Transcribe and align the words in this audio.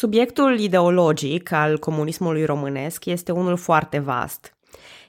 Subiectul 0.00 0.58
ideologic 0.58 1.52
al 1.52 1.78
comunismului 1.78 2.44
românesc 2.44 3.04
este 3.04 3.32
unul 3.32 3.56
foarte 3.56 3.98
vast, 3.98 4.56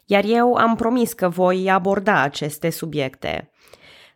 iar 0.06 0.24
eu 0.28 0.54
am 0.54 0.76
promis 0.76 1.14
că 1.14 1.30
voi 1.30 1.70
aborda 1.70 2.22
aceste 2.22 2.70
subiecte. 2.70 3.52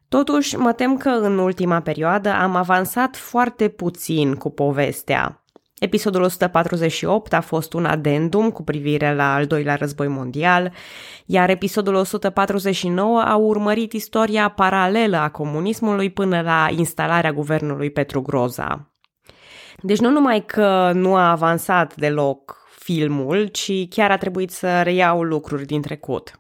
Totuși, 0.10 0.56
mă 0.56 0.74
tem 0.74 0.98
că 0.98 1.10
în 1.10 1.38
ultima 1.38 1.80
perioadă 1.80 2.30
am 2.30 2.56
avansat 2.56 3.16
foarte 3.16 3.68
puțin 3.68 4.34
cu 4.34 4.50
povestea. 4.50 5.44
Episodul 5.80 6.22
148 6.22 7.34
a 7.34 7.42
fost 7.42 7.74
un 7.74 7.86
adendum 7.86 8.50
cu 8.52 8.64
privire 8.64 9.16
la 9.16 9.34
al 9.34 9.46
doilea 9.46 9.76
război 9.76 10.08
mondial, 10.08 10.74
iar 11.26 11.50
episodul 11.50 11.94
149 11.94 13.22
a 13.22 13.36
urmărit 13.36 13.94
istoria 13.94 14.50
paralelă 14.50 15.18
a 15.18 15.30
comunismului 15.30 16.10
până 16.10 16.42
la 16.42 16.68
instalarea 16.78 17.34
guvernului 17.34 17.90
Petru 17.90 18.22
Groza. 18.22 18.95
Deci 19.82 20.00
nu 20.00 20.10
numai 20.10 20.46
că 20.46 20.92
nu 20.94 21.16
a 21.16 21.30
avansat 21.30 21.96
deloc 21.96 22.58
filmul, 22.80 23.48
ci 23.48 23.88
chiar 23.90 24.12
a 24.12 24.18
trebuit 24.18 24.52
să 24.52 24.82
reiau 24.82 25.22
lucruri 25.22 25.66
din 25.66 25.82
trecut. 25.82 26.40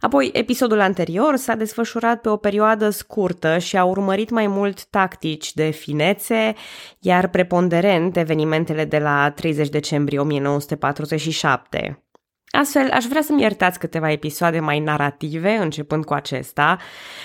Apoi, 0.00 0.30
episodul 0.32 0.80
anterior 0.80 1.36
s-a 1.36 1.54
desfășurat 1.54 2.20
pe 2.20 2.28
o 2.28 2.36
perioadă 2.36 2.90
scurtă 2.90 3.58
și 3.58 3.76
a 3.76 3.84
urmărit 3.84 4.30
mai 4.30 4.46
mult 4.46 4.84
tactici 4.84 5.54
de 5.54 5.70
finețe, 5.70 6.54
iar 6.98 7.28
preponderent 7.28 8.16
evenimentele 8.16 8.84
de 8.84 8.98
la 8.98 9.30
30 9.30 9.68
decembrie 9.68 10.18
1947. 10.18 12.05
Astfel, 12.58 12.90
aș 12.90 13.04
vrea 13.04 13.22
să-mi 13.22 13.42
iertați 13.42 13.78
câteva 13.78 14.10
episoade 14.10 14.60
mai 14.60 14.80
narrative, 14.80 15.50
începând 15.50 16.04
cu 16.04 16.14
acesta. 16.14 16.78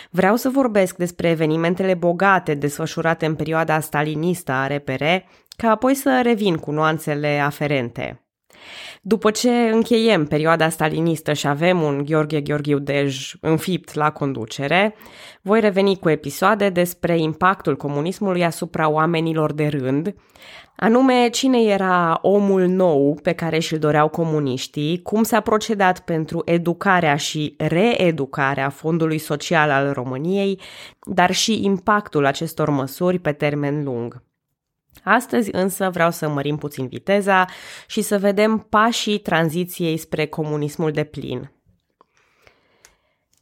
Vreau 0.09 0.35
să 0.35 0.49
vorbesc 0.49 0.95
despre 0.95 1.30
evenimentele 1.30 1.94
bogate 1.94 2.53
desfășurate 2.53 3.26
în 3.26 3.36
perioada 3.36 3.80
stalinistă 3.80 4.52
a 4.52 4.67
RPR, 4.67 5.03
ca 5.58 5.70
apoi 5.70 5.95
să 5.95 6.20
revin 6.23 6.58
cu 6.58 6.72
nuanțele 6.72 7.39
aferente. 7.39 8.20
După 9.02 9.32
ce 9.32 9.50
încheiem 9.52 10.26
perioada 10.26 10.70
stalinistă 10.70 11.34
și 11.34 11.48
avem 11.48 11.81
un 11.81 12.04
Gheorghe 12.06 12.42
Gheorghiu 12.42 12.80
Dej 12.80 13.34
înfipt 13.42 13.94
la 13.94 14.12
conducere, 14.12 14.95
voi 15.42 15.59
reveni 15.59 16.00
cu 16.00 16.09
episoade 16.09 16.70
despre 16.70 17.20
impactul 17.20 17.76
comunismului 17.76 18.44
asupra 18.44 18.90
oamenilor 18.90 19.53
de 19.53 19.68
rând, 19.68 20.16
anume 20.76 21.30
cine 21.30 21.62
era 21.62 22.20
omul 22.22 22.68
nou 22.68 23.20
pe 23.23 23.34
care 23.34 23.59
și-l 23.59 23.80
doreau 23.80 24.09
comuniștii, 24.09 25.02
cum 25.02 25.23
s-a 25.23 25.40
procedat 25.40 26.00
pentru 26.00 26.42
educarea 26.46 27.16
și 27.16 27.56
reeducarea 27.58 28.70
Fondului 28.70 29.18
Social 29.18 29.70
al 29.70 29.92
României, 29.92 30.59
dar 31.06 31.31
și 31.31 31.64
impactul 31.64 32.25
acestor 32.25 32.70
măsuri 32.70 33.20
pe 33.20 33.31
termen 33.31 33.84
lung. 33.84 34.23
Astăzi 35.03 35.50
însă 35.52 35.89
vreau 35.89 36.11
să 36.11 36.30
mărim 36.30 36.58
puțin 36.58 36.88
viteza 36.88 37.45
și 37.88 38.02
să 38.02 38.17
vedem 38.17 38.58
pașii 38.70 39.20
tranziției 39.20 39.97
spre 39.97 40.25
comunismul 40.25 40.92
de 40.92 41.03
plin. 41.03 41.52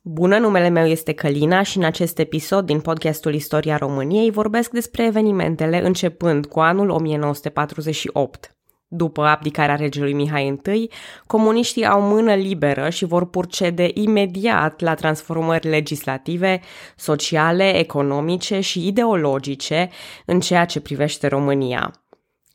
Bună, 0.02 0.38
numele 0.38 0.70
meu 0.70 0.86
este 0.86 1.14
Călina 1.14 1.62
și 1.62 1.78
în 1.78 1.84
acest 1.84 2.20
episod 2.20 2.66
din 2.66 2.82
podcastul 2.82 3.34
Istoria 3.34 3.78
României 3.78 4.32
vorbesc 4.32 4.72
despre 4.72 5.06
evenimentele 5.06 5.86
începând 5.86 6.46
cu 6.46 6.60
anul 6.60 6.90
1948. 6.90 8.59
După 8.92 9.26
abdicarea 9.26 9.76
regelui 9.76 10.14
Mihai 10.14 10.60
I, 10.74 10.90
comuniștii 11.28 11.86
au 11.86 12.02
mână 12.02 12.34
liberă 12.34 12.90
și 12.90 13.06
vor 13.06 13.26
procede 13.26 13.92
imediat 13.94 14.80
la 14.80 14.94
transformări 14.94 15.68
legislative, 15.68 16.62
sociale, 16.96 17.78
economice 17.78 18.60
și 18.60 18.88
ideologice 18.88 19.90
în 20.26 20.40
ceea 20.40 20.66
ce 20.66 20.82
privește 20.82 21.28
România. 21.28 21.94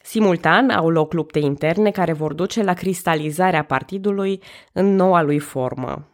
Simultan 0.03 0.71
au 0.71 0.91
loc 0.91 1.13
lupte 1.13 1.39
interne 1.39 1.91
care 1.91 2.13
vor 2.13 2.33
duce 2.33 2.63
la 2.63 2.73
cristalizarea 2.73 3.65
partidului 3.65 4.43
în 4.73 4.95
noua 4.95 5.23
lui 5.23 5.39
formă. 5.39 6.14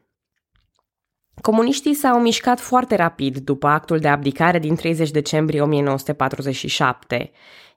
Comuniștii 1.41 1.95
s-au 1.95 2.21
mișcat 2.21 2.61
foarte 2.61 2.97
rapid 2.97 3.37
după 3.37 3.67
actul 3.67 3.99
de 3.99 4.09
abdicare 4.09 4.59
din 4.59 4.75
30 4.75 5.11
decembrie 5.11 5.61
1947. 5.61 7.31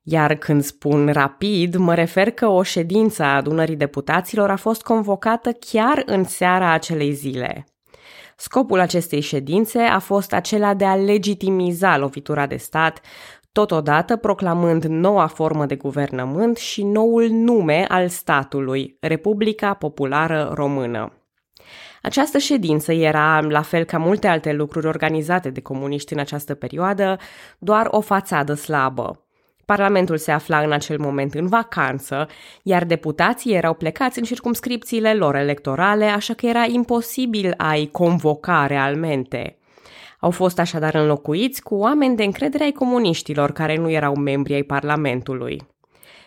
Iar 0.03 0.35
când 0.35 0.63
spun 0.63 1.09
rapid, 1.11 1.75
mă 1.75 1.93
refer 1.93 2.31
că 2.31 2.47
o 2.47 2.63
ședință 2.63 3.23
a 3.23 3.35
adunării 3.35 3.75
deputaților 3.75 4.49
a 4.49 4.55
fost 4.55 4.81
convocată 4.81 5.51
chiar 5.51 6.03
în 6.05 6.23
seara 6.23 6.71
acelei 6.71 7.11
zile. 7.11 7.65
Scopul 8.37 8.79
acestei 8.79 9.19
ședințe 9.19 9.79
a 9.79 9.99
fost 9.99 10.33
acela 10.33 10.73
de 10.73 10.85
a 10.85 10.95
legitimiza 10.95 11.97
lovitura 11.97 12.47
de 12.47 12.55
stat, 12.55 13.01
totodată 13.51 14.15
proclamând 14.15 14.83
noua 14.83 15.27
formă 15.27 15.65
de 15.65 15.75
guvernământ 15.75 16.57
și 16.57 16.83
noul 16.83 17.27
nume 17.29 17.85
al 17.87 18.07
statului, 18.07 18.97
Republica 18.99 19.73
Populară 19.73 20.51
Română. 20.53 21.22
Această 22.05 22.37
ședință 22.37 22.91
era, 22.91 23.39
la 23.39 23.61
fel 23.61 23.83
ca 23.83 23.97
multe 23.97 24.27
alte 24.27 24.53
lucruri 24.53 24.87
organizate 24.87 25.49
de 25.49 25.61
comuniști 25.61 26.13
în 26.13 26.19
această 26.19 26.53
perioadă, 26.53 27.17
doar 27.59 27.87
o 27.89 28.01
fațadă 28.01 28.53
slabă. 28.53 29.25
Parlamentul 29.65 30.17
se 30.17 30.31
afla 30.31 30.59
în 30.59 30.71
acel 30.71 30.99
moment 30.99 31.33
în 31.33 31.47
vacanță, 31.47 32.27
iar 32.63 32.83
deputații 32.83 33.53
erau 33.53 33.73
plecați 33.73 34.19
în 34.19 34.23
circumscripțiile 34.23 35.13
lor 35.13 35.35
electorale, 35.35 36.05
așa 36.05 36.33
că 36.33 36.45
era 36.45 36.65
imposibil 36.67 37.53
a-i 37.57 37.89
convoca 37.91 38.67
realmente. 38.67 39.57
Au 40.19 40.31
fost 40.31 40.59
așadar 40.59 40.93
înlocuiți 40.93 41.61
cu 41.61 41.75
oameni 41.75 42.15
de 42.15 42.23
încredere 42.23 42.63
ai 42.63 42.71
comuniștilor 42.71 43.51
care 43.51 43.77
nu 43.77 43.89
erau 43.89 44.15
membri 44.15 44.53
ai 44.53 44.63
Parlamentului. 44.63 45.61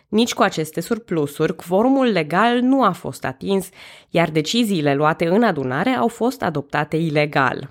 Nici 0.08 0.34
cu 0.34 0.42
aceste 0.42 0.80
surplusuri, 0.80 1.56
quorumul 1.56 2.06
legal 2.06 2.60
nu 2.60 2.82
a 2.82 2.90
fost 2.90 3.24
atins, 3.24 3.68
iar 4.10 4.30
deciziile 4.30 4.94
luate 4.94 5.26
în 5.26 5.42
adunare 5.42 5.90
au 5.90 6.08
fost 6.08 6.42
adoptate 6.42 6.96
ilegal. 6.96 7.70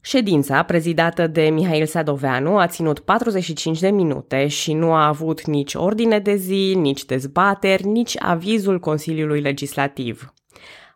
Ședința, 0.00 0.62
prezidată 0.62 1.26
de 1.26 1.42
Mihail 1.42 1.86
Sadoveanu, 1.86 2.58
a 2.58 2.66
ținut 2.66 2.98
45 2.98 3.78
de 3.80 3.90
minute 3.90 4.46
și 4.46 4.72
nu 4.72 4.92
a 4.92 5.06
avut 5.06 5.46
nici 5.46 5.74
ordine 5.74 6.18
de 6.18 6.34
zi, 6.34 6.74
nici 6.76 7.04
dezbateri, 7.04 7.86
nici 7.86 8.16
avizul 8.18 8.78
Consiliului 8.78 9.40
Legislativ. 9.40 10.32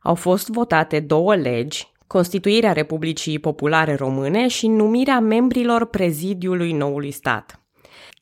Au 0.02 0.14
fost 0.14 0.48
votate 0.48 1.00
două 1.00 1.34
legi, 1.34 1.92
Constituirea 2.06 2.72
Republicii 2.72 3.38
Populare 3.38 3.94
Române 3.94 4.48
și 4.48 4.66
numirea 4.66 5.20
membrilor 5.20 5.86
prezidiului 5.86 6.72
noului 6.72 7.10
stat. 7.10 7.61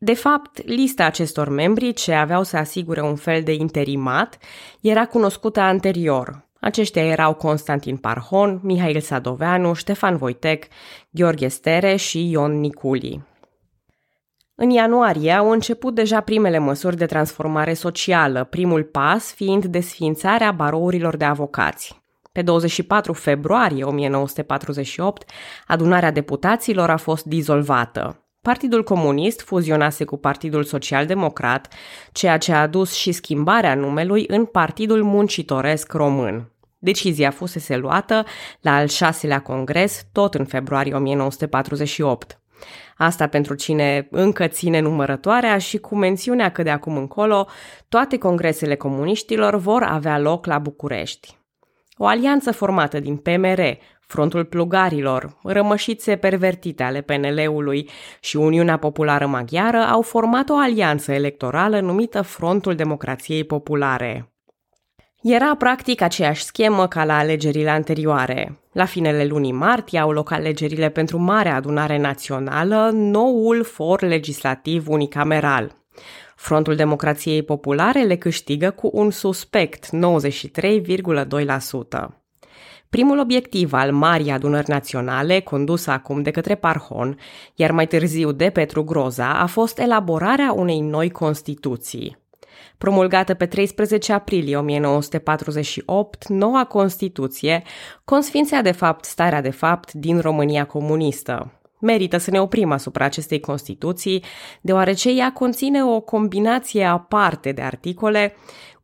De 0.02 0.14
fapt, 0.14 0.66
lista 0.66 1.04
acestor 1.04 1.48
membri, 1.48 1.92
ce 1.92 2.12
aveau 2.12 2.42
să 2.42 2.56
asigure 2.56 3.00
un 3.00 3.16
fel 3.16 3.42
de 3.42 3.52
interimat, 3.52 4.38
era 4.80 5.06
cunoscută 5.06 5.60
anterior, 5.60 6.48
aceștia 6.60 7.04
erau 7.04 7.34
Constantin 7.34 7.96
Parhon, 7.96 8.60
Mihail 8.62 9.00
Sadoveanu, 9.00 9.74
Ștefan 9.74 10.16
Voitec, 10.16 10.64
Gheorghe 11.10 11.48
Stere 11.48 11.96
și 11.96 12.30
Ion 12.30 12.60
Niculi. 12.60 13.22
În 14.54 14.70
ianuarie 14.70 15.32
au 15.32 15.50
început 15.50 15.94
deja 15.94 16.20
primele 16.20 16.58
măsuri 16.58 16.96
de 16.96 17.06
transformare 17.06 17.74
socială, 17.74 18.44
primul 18.44 18.84
pas 18.84 19.32
fiind 19.32 19.64
desființarea 19.64 20.52
barourilor 20.52 21.16
de 21.16 21.24
avocați. 21.24 22.02
Pe 22.32 22.42
24 22.42 23.12
februarie 23.12 23.84
1948, 23.84 25.30
adunarea 25.66 26.10
deputaților 26.10 26.90
a 26.90 26.96
fost 26.96 27.24
dizolvată. 27.24 28.29
Partidul 28.42 28.84
Comunist 28.84 29.40
fuzionase 29.40 30.04
cu 30.04 30.16
Partidul 30.16 30.64
Social 30.64 31.06
Democrat, 31.06 31.68
ceea 32.12 32.38
ce 32.38 32.52
a 32.52 32.60
adus 32.60 32.92
și 32.92 33.12
schimbarea 33.12 33.74
numelui 33.74 34.24
în 34.26 34.44
Partidul 34.44 35.02
Muncitoresc 35.02 35.92
Român. 35.92 36.52
Decizia 36.78 37.30
fusese 37.30 37.76
luată 37.76 38.24
la 38.60 38.74
al 38.74 38.86
șaselea 38.86 39.40
congres, 39.40 40.06
tot 40.12 40.34
în 40.34 40.44
februarie 40.44 40.94
1948. 40.94 42.40
Asta 42.96 43.26
pentru 43.26 43.54
cine 43.54 44.08
încă 44.10 44.46
ține 44.46 44.80
numărătoarea 44.80 45.58
și 45.58 45.78
cu 45.78 45.96
mențiunea 45.96 46.50
că 46.50 46.62
de 46.62 46.70
acum 46.70 46.96
încolo 46.96 47.46
toate 47.88 48.18
congresele 48.18 48.74
comuniștilor 48.76 49.56
vor 49.56 49.82
avea 49.82 50.18
loc 50.18 50.46
la 50.46 50.58
București. 50.58 51.38
O 51.96 52.06
alianță 52.06 52.52
formată 52.52 53.00
din 53.00 53.16
PMR, 53.16 53.60
Frontul 54.10 54.44
Plugarilor, 54.44 55.36
rămășițe 55.42 56.16
pervertite 56.16 56.82
ale 56.82 57.00
PNL-ului 57.00 57.88
și 58.20 58.36
Uniunea 58.36 58.76
Populară 58.76 59.26
Maghiară 59.26 59.76
au 59.76 60.02
format 60.02 60.48
o 60.48 60.56
alianță 60.56 61.12
electorală 61.12 61.80
numită 61.80 62.22
Frontul 62.22 62.74
Democrației 62.74 63.44
Populare. 63.44 64.32
Era 65.22 65.56
practic 65.56 66.00
aceeași 66.00 66.44
schemă 66.44 66.88
ca 66.88 67.04
la 67.04 67.18
alegerile 67.18 67.70
anterioare. 67.70 68.60
La 68.72 68.84
finele 68.84 69.24
lunii 69.24 69.52
martie 69.52 69.98
au 69.98 70.12
loc 70.12 70.30
alegerile 70.30 70.88
pentru 70.88 71.18
Marea 71.18 71.54
Adunare 71.54 71.98
Națională, 71.98 72.90
noul 72.92 73.64
for 73.64 74.02
legislativ 74.02 74.88
unicameral. 74.88 75.72
Frontul 76.36 76.74
Democrației 76.74 77.42
Populare 77.42 78.02
le 78.02 78.16
câștigă 78.16 78.70
cu 78.70 78.90
un 78.92 79.10
suspect 79.10 79.86
93,2%. 79.86 82.19
Primul 82.90 83.18
obiectiv 83.18 83.72
al 83.72 83.92
Marii 83.92 84.30
Adunări 84.30 84.70
Naționale, 84.70 85.40
condusă 85.40 85.90
acum 85.90 86.22
de 86.22 86.30
către 86.30 86.54
Parhon, 86.54 87.18
iar 87.54 87.70
mai 87.70 87.86
târziu 87.86 88.32
de 88.32 88.50
Petru 88.50 88.84
Groza, 88.84 89.40
a 89.40 89.46
fost 89.46 89.78
elaborarea 89.78 90.52
unei 90.52 90.80
noi 90.80 91.10
Constituții. 91.10 92.18
Promulgată 92.78 93.34
pe 93.34 93.46
13 93.46 94.12
aprilie 94.12 94.56
1948, 94.56 96.28
noua 96.28 96.64
Constituție 96.64 97.62
consfințea 98.04 98.62
de 98.62 98.72
fapt 98.72 99.04
starea 99.04 99.40
de 99.40 99.50
fapt 99.50 99.92
din 99.92 100.20
România 100.20 100.66
comunistă, 100.66 101.60
Merită 101.80 102.16
să 102.16 102.30
ne 102.30 102.40
oprim 102.40 102.72
asupra 102.72 103.04
acestei 103.04 103.40
Constituții, 103.40 104.24
deoarece 104.60 105.10
ea 105.10 105.32
conține 105.32 105.84
o 105.84 106.00
combinație 106.00 106.84
aparte 106.84 107.52
de 107.52 107.62
articole, 107.62 108.34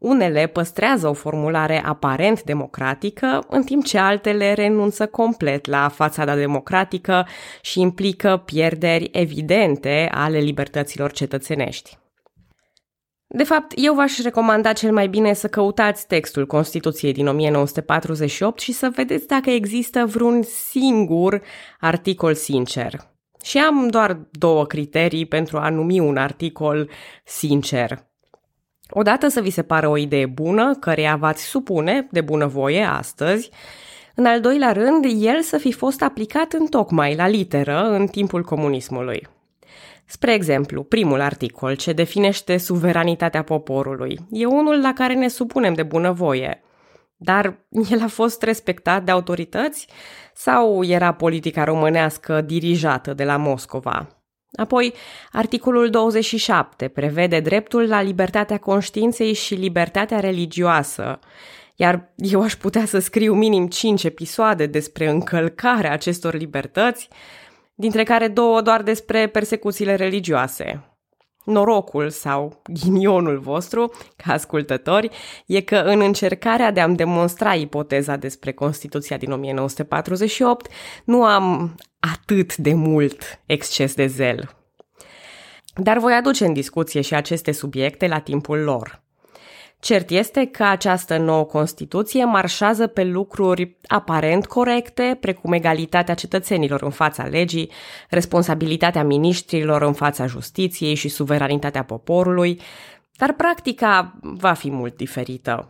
unele 0.06 0.46
păstrează 0.46 1.08
o 1.08 1.12
formulare 1.12 1.82
aparent 1.84 2.42
democratică, 2.42 3.44
în 3.48 3.62
timp 3.62 3.84
ce 3.84 3.98
altele 3.98 4.52
renunță 4.52 5.06
complet 5.06 5.66
la 5.66 5.88
fațada 5.88 6.34
democratică 6.34 7.26
și 7.60 7.80
implică 7.80 8.42
pierderi 8.44 9.08
evidente 9.12 10.08
ale 10.12 10.38
libertăților 10.38 11.12
cetățenești. 11.12 11.98
De 13.28 13.44
fapt, 13.44 13.72
eu 13.74 13.94
v-aș 13.94 14.18
recomanda 14.22 14.72
cel 14.72 14.92
mai 14.92 15.08
bine 15.08 15.32
să 15.32 15.48
căutați 15.48 16.06
textul 16.06 16.46
Constituției 16.46 17.12
din 17.12 17.26
1948 17.26 18.60
și 18.60 18.72
să 18.72 18.92
vedeți 18.94 19.26
dacă 19.26 19.50
există 19.50 20.04
vreun 20.04 20.42
singur 20.42 21.42
articol 21.80 22.34
sincer. 22.34 23.00
Și 23.42 23.58
am 23.58 23.88
doar 23.88 24.28
două 24.30 24.66
criterii 24.66 25.26
pentru 25.26 25.58
a 25.58 25.68
numi 25.68 25.98
un 25.98 26.16
articol 26.16 26.90
sincer. 27.24 28.06
Odată 28.90 29.28
să 29.28 29.40
vi 29.40 29.50
se 29.50 29.62
pară 29.62 29.88
o 29.88 29.96
idee 29.96 30.26
bună, 30.26 30.74
căreia 30.74 31.16
v-ați 31.16 31.44
supune 31.44 32.08
de 32.10 32.20
bunăvoie 32.20 32.82
astăzi, 32.82 33.50
în 34.18 34.26
al 34.26 34.40
doilea 34.40 34.72
rând, 34.72 35.04
el 35.18 35.40
să 35.42 35.58
fi 35.58 35.72
fost 35.72 36.02
aplicat 36.02 36.52
în 36.52 36.66
tocmai 36.66 37.14
la 37.14 37.28
literă 37.28 37.82
în 37.82 38.06
timpul 38.06 38.42
comunismului. 38.42 39.28
Spre 40.04 40.32
exemplu, 40.34 40.82
primul 40.82 41.20
articol, 41.20 41.76
ce 41.76 41.92
definește 41.92 42.56
suveranitatea 42.56 43.42
poporului, 43.42 44.18
e 44.30 44.46
unul 44.46 44.80
la 44.80 44.92
care 44.92 45.14
ne 45.14 45.28
supunem 45.28 45.74
de 45.74 45.82
bunăvoie. 45.82 46.62
Dar 47.16 47.66
el 47.90 48.00
a 48.02 48.06
fost 48.06 48.42
respectat 48.42 49.04
de 49.04 49.10
autorități 49.10 49.88
sau 50.34 50.84
era 50.84 51.12
politica 51.12 51.64
românească 51.64 52.40
dirijată 52.40 53.14
de 53.14 53.24
la 53.24 53.36
Moscova? 53.36 54.08
Apoi, 54.52 54.94
articolul 55.32 55.90
27 55.90 56.88
prevede 56.88 57.40
dreptul 57.40 57.88
la 57.88 58.02
libertatea 58.02 58.58
conștiinței 58.58 59.32
și 59.32 59.54
libertatea 59.54 60.20
religioasă, 60.20 61.18
iar 61.76 62.12
eu 62.16 62.42
aș 62.42 62.54
putea 62.54 62.84
să 62.84 62.98
scriu 62.98 63.34
minim 63.34 63.68
5 63.68 64.04
episoade 64.04 64.66
despre 64.66 65.08
încălcarea 65.08 65.92
acestor 65.92 66.34
libertăți, 66.34 67.08
dintre 67.74 68.02
care 68.02 68.28
două 68.28 68.60
doar 68.60 68.82
despre 68.82 69.26
persecuțiile 69.26 69.94
religioase. 69.94 70.95
Norocul 71.46 72.10
sau 72.10 72.62
ghinionul 72.66 73.38
vostru, 73.38 73.92
ca 74.16 74.32
ascultători, 74.32 75.10
e 75.46 75.60
că 75.60 75.76
în 75.76 76.00
încercarea 76.00 76.70
de 76.70 76.80
a-mi 76.80 76.96
demonstra 76.96 77.54
ipoteza 77.54 78.16
despre 78.16 78.52
Constituția 78.52 79.16
din 79.16 79.32
1948, 79.32 80.70
nu 81.04 81.24
am 81.24 81.74
atât 82.12 82.56
de 82.56 82.74
mult 82.74 83.40
exces 83.46 83.94
de 83.94 84.06
zel. 84.06 84.56
Dar 85.76 85.98
voi 85.98 86.12
aduce 86.12 86.44
în 86.44 86.52
discuție 86.52 87.00
și 87.00 87.14
aceste 87.14 87.52
subiecte 87.52 88.06
la 88.06 88.18
timpul 88.18 88.58
lor. 88.58 89.04
Cert 89.80 90.10
este 90.10 90.44
că 90.44 90.64
această 90.64 91.16
nouă 91.16 91.44
Constituție 91.44 92.24
marșează 92.24 92.86
pe 92.86 93.04
lucruri 93.04 93.76
aparent 93.86 94.46
corecte, 94.46 95.16
precum 95.20 95.52
egalitatea 95.52 96.14
cetățenilor 96.14 96.82
în 96.82 96.90
fața 96.90 97.24
legii, 97.24 97.70
responsabilitatea 98.10 99.04
miniștrilor 99.04 99.82
în 99.82 99.92
fața 99.92 100.26
justiției 100.26 100.94
și 100.94 101.08
suveranitatea 101.08 101.82
poporului, 101.84 102.60
dar 103.16 103.32
practica 103.32 104.18
va 104.20 104.52
fi 104.52 104.70
mult 104.70 104.96
diferită. 104.96 105.68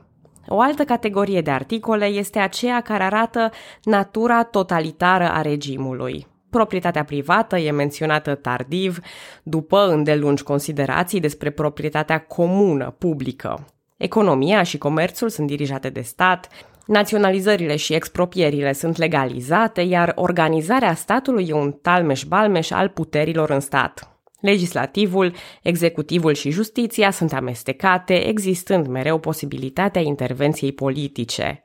O 0.48 0.60
altă 0.60 0.84
categorie 0.84 1.40
de 1.40 1.50
articole 1.50 2.04
este 2.04 2.38
aceea 2.38 2.80
care 2.80 3.02
arată 3.02 3.50
natura 3.82 4.42
totalitară 4.42 5.30
a 5.30 5.40
regimului. 5.40 6.26
Proprietatea 6.50 7.04
privată 7.04 7.58
e 7.58 7.70
menționată 7.70 8.34
tardiv, 8.34 8.98
după 9.42 9.88
îndelungi 9.88 10.42
considerații 10.42 11.20
despre 11.20 11.50
proprietatea 11.50 12.18
comună, 12.18 12.94
publică. 12.98 13.75
Economia 13.96 14.62
și 14.62 14.78
comerțul 14.78 15.28
sunt 15.28 15.46
dirijate 15.46 15.88
de 15.88 16.00
stat, 16.00 16.48
naționalizările 16.86 17.76
și 17.76 17.94
expropierile 17.94 18.72
sunt 18.72 18.96
legalizate, 18.96 19.80
iar 19.80 20.12
organizarea 20.14 20.94
statului 20.94 21.46
e 21.48 21.52
un 21.52 21.72
talmeș-balmeș 21.72 22.70
al 22.70 22.88
puterilor 22.88 23.50
în 23.50 23.60
stat. 23.60 24.10
Legislativul, 24.40 25.34
executivul 25.62 26.34
și 26.34 26.50
justiția 26.50 27.10
sunt 27.10 27.32
amestecate, 27.32 28.28
existând 28.28 28.86
mereu 28.86 29.18
posibilitatea 29.18 30.02
intervenției 30.02 30.72
politice. 30.72 31.64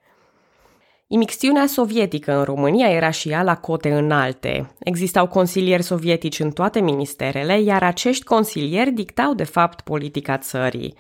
Imixtiunea 1.08 1.66
sovietică 1.68 2.38
în 2.38 2.44
România 2.44 2.90
era 2.90 3.10
și 3.10 3.30
ea 3.30 3.44
la 3.44 3.56
cote 3.56 3.92
înalte. 3.92 4.76
Existau 4.80 5.28
consilieri 5.28 5.84
sovietici 5.84 6.40
în 6.40 6.52
toate 6.52 6.80
ministerele, 6.80 7.62
iar 7.62 7.84
acești 7.84 8.24
consilieri 8.24 8.92
dictau 8.92 9.34
de 9.34 9.44
fapt 9.44 9.82
politica 9.82 10.38
țării. 10.38 10.96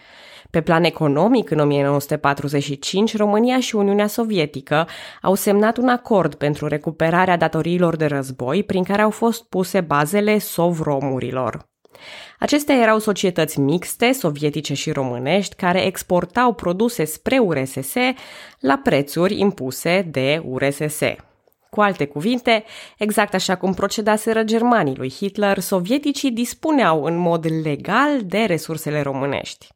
Pe 0.52 0.62
plan 0.62 0.84
economic, 0.84 1.50
în 1.50 1.60
1945, 1.60 3.18
România 3.18 3.60
și 3.60 3.76
Uniunea 3.76 4.08
Sovietică 4.08 4.88
au 5.22 5.34
semnat 5.34 5.78
un 5.78 5.90
acord 5.90 6.36
pentru 6.36 6.68
recuperarea 6.68 7.38
datoriilor 7.38 7.96
de 7.96 8.06
război, 8.06 8.64
prin 8.64 8.84
care 8.84 9.02
au 9.02 9.10
fost 9.10 9.44
puse 9.44 9.82
bazele 9.82 10.38
sovromurilor. 10.40 11.70
Acestea 12.40 12.76
erau 12.76 13.00
societăți 13.00 13.60
mixte, 13.60 14.12
sovietice 14.12 14.74
și 14.74 14.92
românești, 14.92 15.56
care 15.56 15.86
exportau 15.86 16.54
produse 16.54 17.04
spre 17.04 17.38
URSS 17.38 17.94
la 18.60 18.78
prețuri 18.84 19.40
impuse 19.40 20.08
de 20.12 20.42
URSS. 20.46 21.00
Cu 21.70 21.82
alte 21.82 22.06
cuvinte, 22.06 22.64
exact 22.98 23.34
așa 23.34 23.56
cum 23.56 23.74
procedaseră 23.74 24.44
germanii 24.44 24.96
lui 24.96 25.10
Hitler, 25.10 25.60
sovieticii 25.60 26.32
dispuneau 26.32 27.04
în 27.04 27.18
mod 27.18 27.46
legal 27.64 28.20
de 28.24 28.38
resursele 28.38 29.02
românești. 29.02 29.68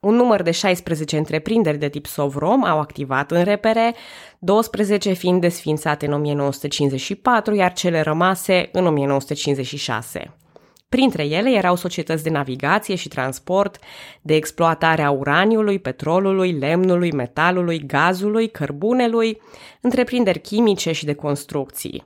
Un 0.00 0.14
număr 0.14 0.42
de 0.42 0.50
16 0.50 1.16
întreprinderi 1.16 1.78
de 1.78 1.88
tip 1.88 2.06
Sovrom 2.06 2.64
au 2.64 2.78
activat 2.78 3.30
în 3.30 3.44
repere, 3.44 3.94
12 4.38 5.12
fiind 5.12 5.40
desfințate 5.40 6.06
în 6.06 6.12
1954, 6.12 7.54
iar 7.54 7.72
cele 7.72 8.00
rămase 8.00 8.68
în 8.72 8.86
1956. 8.86 10.34
Printre 10.88 11.24
ele 11.24 11.50
erau 11.50 11.76
societăți 11.76 12.22
de 12.22 12.30
navigație 12.30 12.94
și 12.94 13.08
transport, 13.08 13.78
de 14.22 14.34
exploatare 14.34 15.02
a 15.02 15.10
uraniului, 15.10 15.78
petrolului, 15.78 16.52
lemnului, 16.52 17.12
metalului, 17.12 17.86
gazului, 17.86 18.50
cărbunelui, 18.50 19.40
întreprinderi 19.80 20.40
chimice 20.40 20.92
și 20.92 21.04
de 21.04 21.14
construcții. 21.14 22.04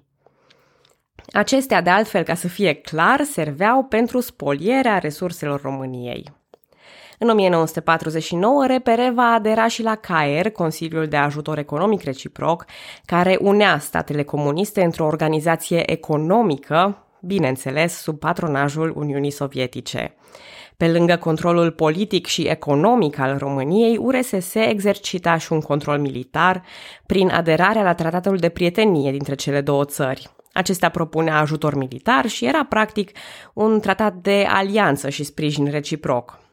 Acestea, 1.32 1.80
de 1.80 1.90
altfel, 1.90 2.22
ca 2.22 2.34
să 2.34 2.48
fie 2.48 2.72
clar, 2.72 3.22
serveau 3.22 3.84
pentru 3.84 4.20
spolierea 4.20 4.98
resurselor 4.98 5.60
României. 5.60 6.42
În 7.18 7.28
1949, 7.28 8.66
RPR 8.66 9.00
va 9.14 9.32
adera 9.36 9.66
și 9.66 9.82
la 9.82 9.94
CAER, 9.94 10.50
Consiliul 10.50 11.06
de 11.06 11.16
Ajutor 11.16 11.58
Economic 11.58 12.02
Reciproc, 12.02 12.64
care 13.04 13.38
unea 13.40 13.78
statele 13.78 14.22
comuniste 14.22 14.82
într-o 14.82 15.04
organizație 15.04 15.90
economică, 15.90 17.06
bineînțeles, 17.20 17.94
sub 18.02 18.18
patronajul 18.18 18.92
Uniunii 18.96 19.30
Sovietice. 19.30 20.14
Pe 20.76 20.88
lângă 20.88 21.16
controlul 21.16 21.70
politic 21.70 22.26
și 22.26 22.42
economic 22.42 23.18
al 23.18 23.38
României, 23.38 23.96
URSS 23.96 24.54
exercita 24.54 25.36
și 25.36 25.52
un 25.52 25.60
control 25.60 25.98
militar 25.98 26.62
prin 27.06 27.28
aderarea 27.28 27.82
la 27.82 27.94
tratatul 27.94 28.36
de 28.36 28.48
prietenie 28.48 29.10
dintre 29.10 29.34
cele 29.34 29.60
două 29.60 29.84
țări. 29.84 30.30
Acesta 30.52 30.88
propunea 30.88 31.38
ajutor 31.38 31.74
militar 31.74 32.26
și 32.26 32.44
era 32.44 32.64
practic 32.64 33.10
un 33.52 33.80
tratat 33.80 34.14
de 34.14 34.46
alianță 34.48 35.08
și 35.08 35.24
sprijin 35.24 35.70
reciproc. 35.70 36.43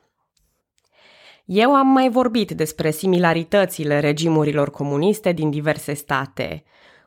Eu 1.54 1.76
am 1.76 1.88
mai 1.88 2.10
vorbit 2.10 2.52
despre 2.52 2.92
similaritățile 2.92 4.00
regimurilor 4.00 4.70
comuniste 4.70 5.32
din 5.32 5.50
diverse 5.50 5.94
state. 5.94 6.64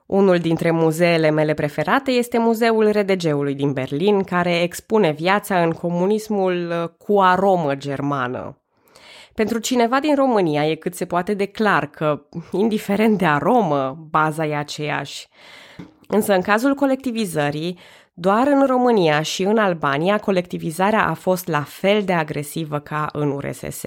Unul 0.06 0.38
dintre 0.38 0.70
muzeele 0.70 1.30
mele 1.30 1.54
preferate 1.54 2.10
este 2.10 2.38
Muzeul 2.38 2.90
RDG-ului 2.90 3.54
din 3.54 3.72
Berlin, 3.72 4.22
care 4.22 4.62
expune 4.62 5.10
viața 5.10 5.62
în 5.62 5.70
comunismul 5.70 6.70
uh, 6.70 6.88
cu 6.98 7.20
aromă 7.20 7.74
germană. 7.74 8.58
Pentru 9.34 9.58
cineva 9.58 10.00
din 10.00 10.14
România 10.14 10.66
e 10.66 10.74
cât 10.74 10.94
se 10.94 11.04
poate 11.04 11.34
de 11.34 11.46
clar 11.46 11.86
că, 11.86 12.22
indiferent 12.52 13.18
de 13.18 13.26
aromă, 13.26 14.06
baza 14.10 14.46
e 14.46 14.56
aceeași. 14.56 15.28
Însă 16.08 16.34
în 16.34 16.42
cazul 16.42 16.74
colectivizării, 16.74 17.78
doar 18.14 18.46
în 18.46 18.66
România 18.66 19.22
și 19.22 19.42
în 19.42 19.58
Albania 19.58 20.18
colectivizarea 20.18 21.06
a 21.06 21.14
fost 21.14 21.46
la 21.46 21.62
fel 21.62 22.02
de 22.02 22.12
agresivă 22.12 22.78
ca 22.78 23.08
în 23.12 23.30
URSS. 23.30 23.84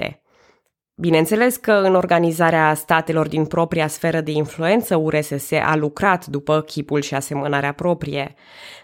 Bineînțeles 1.00 1.56
că 1.56 1.72
în 1.72 1.96
organizarea 1.96 2.74
statelor 2.74 3.28
din 3.28 3.46
propria 3.46 3.88
sferă 3.88 4.22
de 4.22 4.32
influență 4.32 4.96
URSS 4.96 5.52
a 5.52 5.76
lucrat 5.76 6.26
după 6.26 6.62
chipul 6.62 7.02
și 7.02 7.14
asemănarea 7.14 7.72
proprie, 7.72 8.36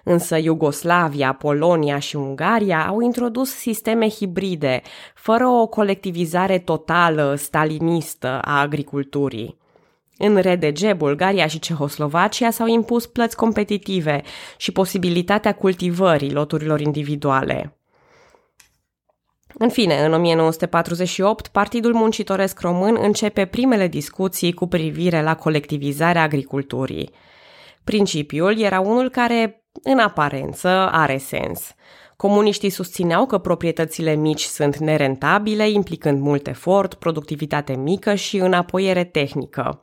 însă 0.03 0.37
Iugoslavia, 0.37 1.33
Polonia 1.33 1.99
și 1.99 2.15
Ungaria 2.15 2.87
au 2.87 2.99
introdus 2.99 3.49
sisteme 3.49 4.09
hibride, 4.09 4.81
fără 5.15 5.47
o 5.47 5.67
colectivizare 5.67 6.59
totală 6.59 7.35
stalinistă 7.35 8.39
a 8.41 8.59
agriculturii. 8.59 9.57
În 10.17 10.37
RDG, 10.37 10.93
Bulgaria 10.95 11.47
și 11.47 11.59
Cehoslovacia 11.59 12.49
s-au 12.49 12.67
impus 12.67 13.05
plăți 13.05 13.35
competitive 13.35 14.21
și 14.57 14.71
posibilitatea 14.71 15.53
cultivării 15.53 16.31
loturilor 16.31 16.79
individuale. 16.79 17.77
În 19.57 19.69
fine, 19.69 20.05
în 20.05 20.13
1948, 20.13 21.47
Partidul 21.47 21.93
Muncitoresc 21.93 22.59
Român 22.59 22.97
începe 23.01 23.45
primele 23.45 23.87
discuții 23.87 24.53
cu 24.53 24.67
privire 24.67 25.21
la 25.21 25.35
colectivizarea 25.35 26.21
agriculturii. 26.21 27.11
Principiul 27.83 28.59
era 28.59 28.79
unul 28.79 29.09
care, 29.09 29.63
în 29.83 29.99
aparență, 29.99 30.67
are 30.91 31.17
sens. 31.17 31.73
Comuniștii 32.17 32.69
susțineau 32.69 33.25
că 33.25 33.37
proprietățile 33.37 34.15
mici 34.15 34.43
sunt 34.43 34.77
nerentabile, 34.77 35.69
implicând 35.69 36.19
mult 36.19 36.47
efort, 36.47 36.93
productivitate 36.93 37.75
mică 37.75 38.15
și 38.15 38.37
înapoiere 38.37 39.03
tehnică. 39.03 39.81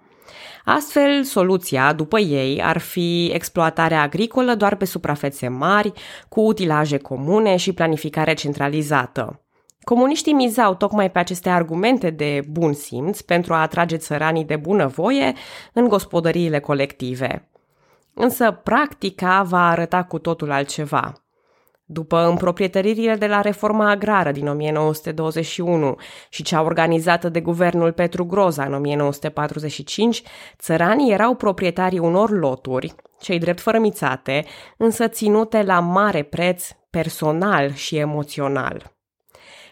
Astfel, 0.64 1.22
soluția, 1.22 1.92
după 1.92 2.18
ei, 2.18 2.62
ar 2.62 2.78
fi 2.78 3.30
exploatarea 3.34 4.02
agricolă 4.02 4.54
doar 4.54 4.76
pe 4.76 4.84
suprafețe 4.84 5.48
mari, 5.48 5.92
cu 6.28 6.40
utilaje 6.40 6.98
comune 6.98 7.56
și 7.56 7.72
planificare 7.72 8.34
centralizată. 8.34 9.39
Comuniștii 9.84 10.32
mizau 10.32 10.74
tocmai 10.74 11.10
pe 11.10 11.18
aceste 11.18 11.48
argumente 11.48 12.10
de 12.10 12.42
bun 12.50 12.72
simț 12.72 13.20
pentru 13.20 13.54
a 13.54 13.60
atrage 13.60 13.96
țăranii 13.96 14.44
de 14.44 14.56
bunăvoie 14.56 15.32
în 15.72 15.88
gospodăriile 15.88 16.60
colective. 16.60 17.48
Însă 18.14 18.50
practica 18.50 19.42
va 19.42 19.68
arăta 19.68 20.02
cu 20.02 20.18
totul 20.18 20.50
altceva. 20.50 21.12
După 21.84 22.26
împroprietăririle 22.26 23.14
de 23.14 23.26
la 23.26 23.40
reforma 23.40 23.90
agrară 23.90 24.32
din 24.32 24.48
1921 24.48 25.96
și 26.28 26.42
cea 26.42 26.62
organizată 26.62 27.28
de 27.28 27.40
guvernul 27.40 27.92
Petru 27.92 28.24
Groza 28.24 28.64
în 28.64 28.74
1945, 28.74 30.22
țăranii 30.58 31.12
erau 31.12 31.34
proprietarii 31.34 31.98
unor 31.98 32.30
loturi, 32.30 32.94
cei 33.20 33.38
drept 33.38 33.60
fărămițate, 33.60 34.44
însă 34.76 35.08
ținute 35.08 35.62
la 35.62 35.80
mare 35.80 36.22
preț 36.22 36.68
personal 36.90 37.72
și 37.72 37.96
emoțional. 37.96 38.99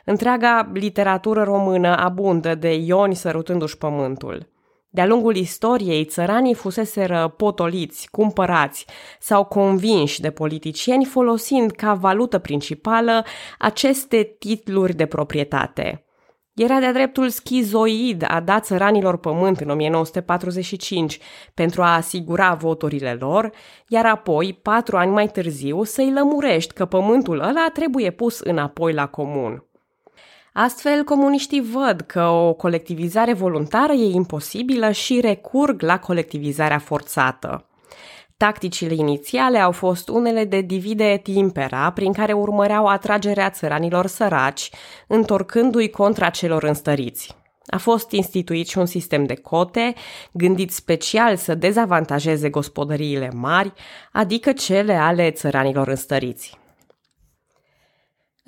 Întreaga 0.08 0.70
literatură 0.72 1.42
română 1.42 1.96
abundă 1.96 2.54
de 2.54 2.74
ioni 2.74 3.14
sărutându-și 3.14 3.78
pământul. 3.78 4.48
De-a 4.88 5.06
lungul 5.06 5.36
istoriei, 5.36 6.04
țăranii 6.04 6.54
fuseseră 6.54 7.34
potoliți, 7.36 8.08
cumpărați 8.10 8.86
sau 9.20 9.44
convinși 9.44 10.20
de 10.20 10.30
politicieni 10.30 11.04
folosind 11.04 11.70
ca 11.70 11.94
valută 11.94 12.38
principală 12.38 13.24
aceste 13.58 14.36
titluri 14.38 14.94
de 14.94 15.06
proprietate. 15.06 16.04
Era 16.54 16.78
de-a 16.78 16.92
dreptul 16.92 17.28
schizoid 17.28 18.24
a 18.28 18.40
dat 18.40 18.64
țăranilor 18.64 19.18
pământ 19.18 19.60
în 19.60 19.70
1945 19.70 21.18
pentru 21.54 21.82
a 21.82 21.94
asigura 21.94 22.54
voturile 22.54 23.16
lor, 23.20 23.50
iar 23.88 24.06
apoi, 24.06 24.58
patru 24.62 24.96
ani 24.96 25.10
mai 25.10 25.26
târziu, 25.26 25.82
să-i 25.82 26.12
lămurești 26.12 26.74
că 26.74 26.84
pământul 26.84 27.40
ăla 27.40 27.66
trebuie 27.72 28.10
pus 28.10 28.40
înapoi 28.40 28.92
la 28.92 29.06
comun. 29.06 29.67
Astfel, 30.52 31.05
comuniștii 31.05 31.61
văd 31.61 32.00
că 32.00 32.23
o 32.23 32.52
colectivizare 32.52 33.33
voluntară 33.33 33.93
e 33.93 34.11
imposibilă 34.14 34.90
și 34.90 35.21
recurg 35.21 35.83
la 35.83 35.99
colectivizarea 35.99 36.78
forțată. 36.78 37.69
Tacticile 38.37 38.95
inițiale 38.95 39.59
au 39.59 39.73
fost 39.73 40.09
unele 40.09 40.45
de 40.45 40.61
divide 40.61 41.05
et 41.05 41.26
impera, 41.26 41.90
prin 41.90 42.12
care 42.12 42.33
urmăreau 42.33 42.87
atragerea 42.87 43.50
țăranilor 43.50 44.07
săraci, 44.07 44.71
întorcându-i 45.07 45.90
contra 45.90 46.28
celor 46.31 46.62
înstăriți. 46.62 47.37
A 47.67 47.78
fost 47.78 48.11
instituit 48.11 48.69
și 48.69 48.78
un 48.78 48.87
sistem 48.87 49.25
de 49.25 49.35
cote, 49.35 49.95
gândit 50.33 50.71
special 50.71 51.37
să 51.37 51.55
dezavantajeze 51.55 52.49
gospodăriile 52.50 53.31
mari, 53.35 53.73
adică 54.12 54.52
cele 54.52 54.95
ale 54.95 55.31
țăranilor 55.31 55.88
înstăriți. 55.88 56.59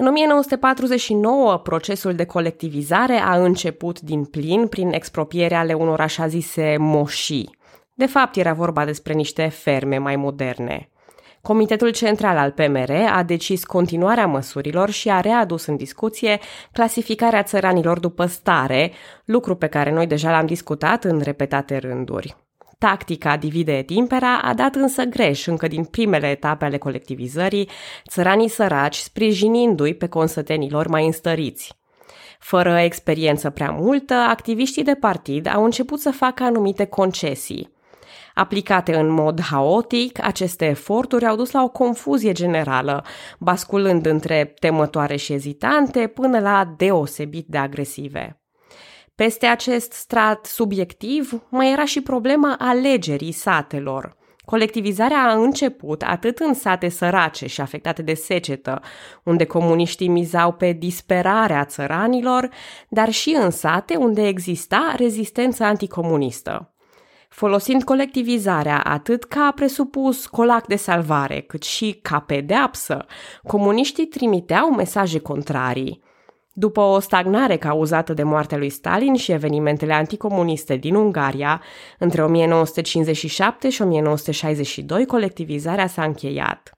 În 0.00 0.06
1949, 0.06 1.58
procesul 1.58 2.14
de 2.14 2.24
colectivizare 2.24 3.16
a 3.16 3.42
început 3.42 4.00
din 4.00 4.24
plin 4.24 4.66
prin 4.66 4.92
expropierea 4.92 5.58
ale 5.58 5.72
unor 5.72 6.00
așa 6.00 6.26
zise 6.26 6.76
moșii. 6.78 7.56
De 7.94 8.06
fapt, 8.06 8.36
era 8.36 8.52
vorba 8.52 8.84
despre 8.84 9.12
niște 9.12 9.48
ferme 9.48 9.98
mai 9.98 10.16
moderne. 10.16 10.90
Comitetul 11.42 11.90
Central 11.90 12.36
al 12.36 12.50
PMR 12.50 12.90
a 13.12 13.22
decis 13.22 13.64
continuarea 13.64 14.26
măsurilor 14.26 14.90
și 14.90 15.10
a 15.10 15.20
readus 15.20 15.66
în 15.66 15.76
discuție 15.76 16.38
clasificarea 16.72 17.42
țăranilor 17.42 17.98
după 17.98 18.26
stare, 18.26 18.92
lucru 19.24 19.54
pe 19.54 19.66
care 19.66 19.92
noi 19.92 20.06
deja 20.06 20.30
l-am 20.30 20.46
discutat 20.46 21.04
în 21.04 21.20
repetate 21.20 21.76
rânduri. 21.76 22.36
Tactica 22.80 23.36
divide 23.36 23.72
et 23.72 23.90
impera 23.90 24.38
a 24.38 24.54
dat 24.54 24.74
însă 24.74 25.02
greș 25.02 25.46
încă 25.46 25.68
din 25.68 25.84
primele 25.84 26.26
etape 26.26 26.64
ale 26.64 26.78
colectivizării, 26.78 27.68
țăranii 28.08 28.48
săraci 28.48 28.96
sprijinindu-i 28.96 29.94
pe 29.94 30.08
consătenilor 30.08 30.86
mai 30.86 31.06
înstăriți. 31.06 31.78
Fără 32.38 32.78
experiență 32.78 33.50
prea 33.50 33.70
multă, 33.70 34.14
activiștii 34.14 34.82
de 34.82 34.94
partid 34.94 35.54
au 35.54 35.64
început 35.64 36.00
să 36.00 36.10
facă 36.10 36.42
anumite 36.42 36.84
concesii. 36.84 37.72
Aplicate 38.34 38.96
în 38.96 39.08
mod 39.08 39.40
haotic, 39.40 40.24
aceste 40.24 40.64
eforturi 40.64 41.26
au 41.26 41.36
dus 41.36 41.50
la 41.50 41.62
o 41.62 41.68
confuzie 41.68 42.32
generală, 42.32 43.04
basculând 43.38 44.06
între 44.06 44.54
temătoare 44.58 45.16
și 45.16 45.32
ezitante 45.32 46.06
până 46.06 46.38
la 46.38 46.74
deosebit 46.76 47.46
de 47.46 47.58
agresive. 47.58 48.39
Peste 49.20 49.46
acest 49.46 49.92
strat 49.92 50.46
subiectiv 50.46 51.42
mai 51.48 51.72
era 51.72 51.84
și 51.84 52.00
problema 52.00 52.56
alegerii 52.58 53.32
satelor. 53.32 54.16
Colectivizarea 54.44 55.18
a 55.18 55.32
început 55.32 56.02
atât 56.02 56.38
în 56.38 56.54
sate 56.54 56.88
sărace 56.88 57.46
și 57.46 57.60
afectate 57.60 58.02
de 58.02 58.14
secetă, 58.14 58.80
unde 59.22 59.44
comuniștii 59.44 60.08
mizau 60.08 60.52
pe 60.52 60.72
disperarea 60.72 61.64
țăranilor, 61.64 62.48
dar 62.88 63.10
și 63.10 63.36
în 63.40 63.50
sate 63.50 63.96
unde 63.96 64.26
exista 64.26 64.94
rezistență 64.96 65.64
anticomunistă. 65.64 66.74
Folosind 67.28 67.84
colectivizarea 67.84 68.80
atât 68.80 69.24
ca 69.24 69.52
presupus 69.54 70.26
colac 70.26 70.66
de 70.66 70.76
salvare, 70.76 71.40
cât 71.40 71.62
și 71.62 71.98
ca 72.02 72.20
pedeapsă, 72.20 73.06
comuniștii 73.46 74.06
trimiteau 74.06 74.70
mesaje 74.70 75.18
contrarii– 75.18 76.02
după 76.60 76.80
o 76.80 76.98
stagnare 76.98 77.56
cauzată 77.56 78.12
de 78.12 78.22
moartea 78.22 78.58
lui 78.58 78.70
Stalin 78.70 79.14
și 79.14 79.32
evenimentele 79.32 79.92
anticomuniste 79.92 80.76
din 80.76 80.94
Ungaria, 80.94 81.62
între 81.98 82.22
1957 82.22 83.70
și 83.70 83.82
1962 83.82 85.06
colectivizarea 85.06 85.86
s-a 85.86 86.04
încheiat. 86.04 86.74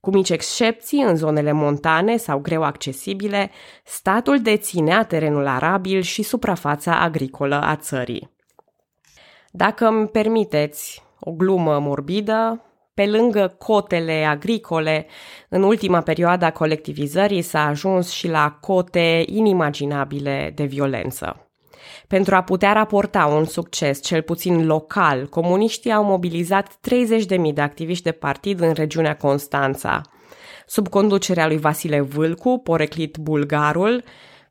Cu 0.00 0.10
mici 0.10 0.30
excepții, 0.30 1.02
în 1.02 1.16
zonele 1.16 1.52
montane 1.52 2.16
sau 2.16 2.38
greu 2.38 2.62
accesibile, 2.62 3.50
statul 3.84 4.40
deținea 4.40 5.04
terenul 5.04 5.46
arabil 5.46 6.00
și 6.00 6.22
suprafața 6.22 7.00
agricolă 7.00 7.60
a 7.60 7.76
țării. 7.76 8.30
Dacă 9.50 9.86
îmi 9.86 10.08
permiteți 10.08 11.02
o 11.20 11.32
glumă 11.32 11.78
morbidă, 11.78 12.64
pe 12.94 13.06
lângă 13.06 13.54
cotele 13.58 14.24
agricole, 14.24 15.06
în 15.48 15.62
ultima 15.62 16.00
perioadă 16.00 16.44
a 16.44 16.52
colectivizării 16.52 17.42
s-a 17.42 17.66
ajuns 17.66 18.10
și 18.10 18.28
la 18.28 18.58
cote 18.60 19.24
inimaginabile 19.26 20.52
de 20.54 20.64
violență. 20.64 21.50
Pentru 22.06 22.34
a 22.34 22.42
putea 22.42 22.72
raporta 22.72 23.26
un 23.26 23.44
succes, 23.44 24.02
cel 24.02 24.22
puțin 24.22 24.66
local, 24.66 25.26
comuniștii 25.26 25.92
au 25.92 26.04
mobilizat 26.04 26.78
30.000 27.46 27.52
de 27.54 27.60
activiști 27.60 28.04
de 28.04 28.12
partid 28.12 28.60
în 28.60 28.72
regiunea 28.72 29.16
Constanța. 29.16 30.00
Sub 30.66 30.88
conducerea 30.88 31.46
lui 31.46 31.58
Vasile 31.58 32.00
Vâlcu, 32.00 32.60
poreclit 32.64 33.16
bulgarul, 33.16 34.04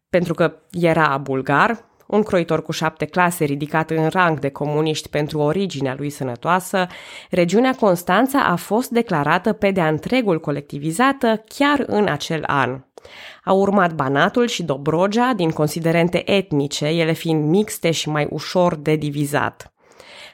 pentru 0.10 0.34
că 0.34 0.56
era 0.72 1.18
bulgar, 1.18 1.89
un 2.10 2.24
croitor 2.24 2.64
cu 2.64 2.72
șapte 2.72 3.06
clase 3.06 3.44
ridicat 3.44 3.90
în 3.90 4.08
rang 4.08 4.40
de 4.40 4.50
comuniști 4.50 5.10
pentru 5.10 5.40
originea 5.40 5.96
lui 5.98 6.10
sănătoasă, 6.10 6.88
regiunea 7.30 7.76
Constanța 7.80 8.40
a 8.40 8.56
fost 8.56 8.90
declarată 8.90 9.54
pe 9.54 9.72
de-a 9.72 9.88
întregul 9.88 10.40
colectivizată 10.40 11.44
chiar 11.48 11.84
în 11.88 12.08
acel 12.08 12.44
an. 12.48 12.82
Au 13.46 13.60
urmat 13.60 13.94
Banatul 13.94 14.48
și 14.48 14.64
Dobrogea 14.64 15.34
din 15.36 15.50
considerente 15.50 16.32
etnice, 16.32 16.86
ele 16.86 17.12
fiind 17.12 17.50
mixte 17.50 17.92
și 17.92 18.10
mai 18.10 18.28
ușor 18.30 18.76
de 18.76 18.96
divizat. 18.96 19.74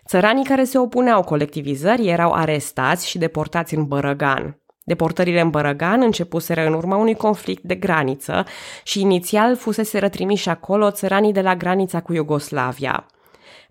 Țăranii 0.08 0.46
care 0.46 0.64
se 0.64 0.78
opuneau 0.78 1.24
colectivizării 1.24 2.10
erau 2.10 2.32
arestați 2.32 3.10
și 3.10 3.18
deportați 3.18 3.76
în 3.76 3.86
Bărăgan. 3.86 4.60
Deportările 4.88 5.42
în 5.42 5.50
Bărăgan 5.50 6.02
începuseră 6.02 6.66
în 6.66 6.74
urma 6.74 6.96
unui 6.96 7.16
conflict 7.16 7.64
de 7.64 7.76
graniță 7.76 8.46
și 8.84 9.02
inițial 9.02 9.56
fusese 9.56 10.00
rătrimiși 10.00 10.50
acolo 10.50 10.92
țăranii 10.92 11.34
de 11.34 11.42
la 11.42 11.56
granița 11.56 12.02
cu 12.02 12.14
Iugoslavia. 12.14 13.06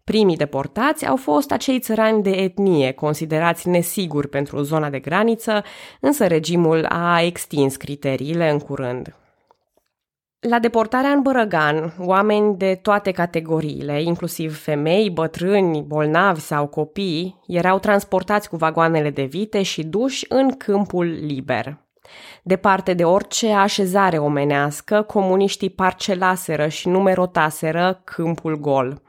Primii 0.05 0.37
deportați 0.37 1.07
au 1.07 1.17
fost 1.17 1.51
acei 1.51 1.81
țărani 1.81 2.23
de 2.23 2.31
etnie, 2.31 2.93
considerați 2.93 3.69
nesiguri 3.69 4.29
pentru 4.29 4.63
zona 4.63 4.91
de 4.91 4.99
graniță, 4.99 5.63
însă 6.01 6.27
regimul 6.27 6.85
a 6.89 7.23
extins 7.23 7.77
criteriile 7.77 8.51
în 8.51 8.59
curând. 8.59 9.15
La 10.49 10.59
deportarea 10.59 11.11
în 11.11 11.23
Bărăgan, 11.23 11.95
oameni 11.99 12.57
de 12.57 12.79
toate 12.83 13.11
categoriile, 13.11 14.03
inclusiv 14.03 14.59
femei, 14.63 15.11
bătrâni, 15.11 15.83
bolnavi 15.83 16.41
sau 16.41 16.67
copii, 16.67 17.41
erau 17.47 17.79
transportați 17.79 18.49
cu 18.49 18.57
vagoanele 18.57 19.11
de 19.11 19.23
vite 19.23 19.63
și 19.63 19.83
duși 19.83 20.25
în 20.29 20.57
câmpul 20.57 21.07
liber. 21.07 21.79
Departe 22.43 22.95
de 22.95 23.05
orice 23.05 23.53
așezare 23.53 24.19
omenească, 24.19 25.03
comuniștii 25.03 25.71
parcelaseră 25.71 26.69
și 26.69 26.89
numerotaseră 26.89 28.01
câmpul 28.05 28.61
gol. 28.61 29.03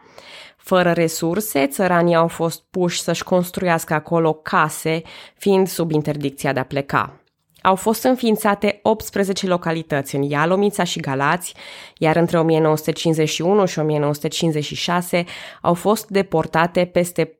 Fără 0.58 0.92
resurse, 0.92 1.68
țăranii 1.68 2.15
au 2.15 2.27
fost 2.27 2.63
puși 2.70 3.01
să-și 3.01 3.24
construiască 3.24 3.94
acolo 3.94 4.34
case, 4.34 5.01
fiind 5.38 5.68
sub 5.68 5.92
interdicția 5.92 6.54
de 6.54 6.60
a 6.60 6.65
pleca. 6.65 7.20
Au 7.65 7.75
fost 7.75 8.03
înființate 8.03 8.79
18 8.84 9.48
localități 9.48 10.15
în 10.15 10.22
Ialomița 10.22 10.84
și 10.84 11.00
Galați, 11.00 11.53
iar 11.98 12.15
între 12.15 12.39
1951 12.39 13.65
și 13.65 13.79
1956 13.79 15.25
au 15.62 15.74
fost 15.74 16.07
deportate 16.07 16.86
peste 16.86 17.39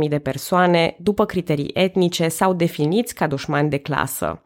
40.000 0.00 0.08
de 0.08 0.18
persoane 0.18 0.96
după 0.98 1.24
criterii 1.24 1.70
etnice 1.74 2.28
sau 2.28 2.52
definiți 2.52 3.14
ca 3.14 3.26
dușmani 3.26 3.70
de 3.70 3.78
clasă. 3.78 4.42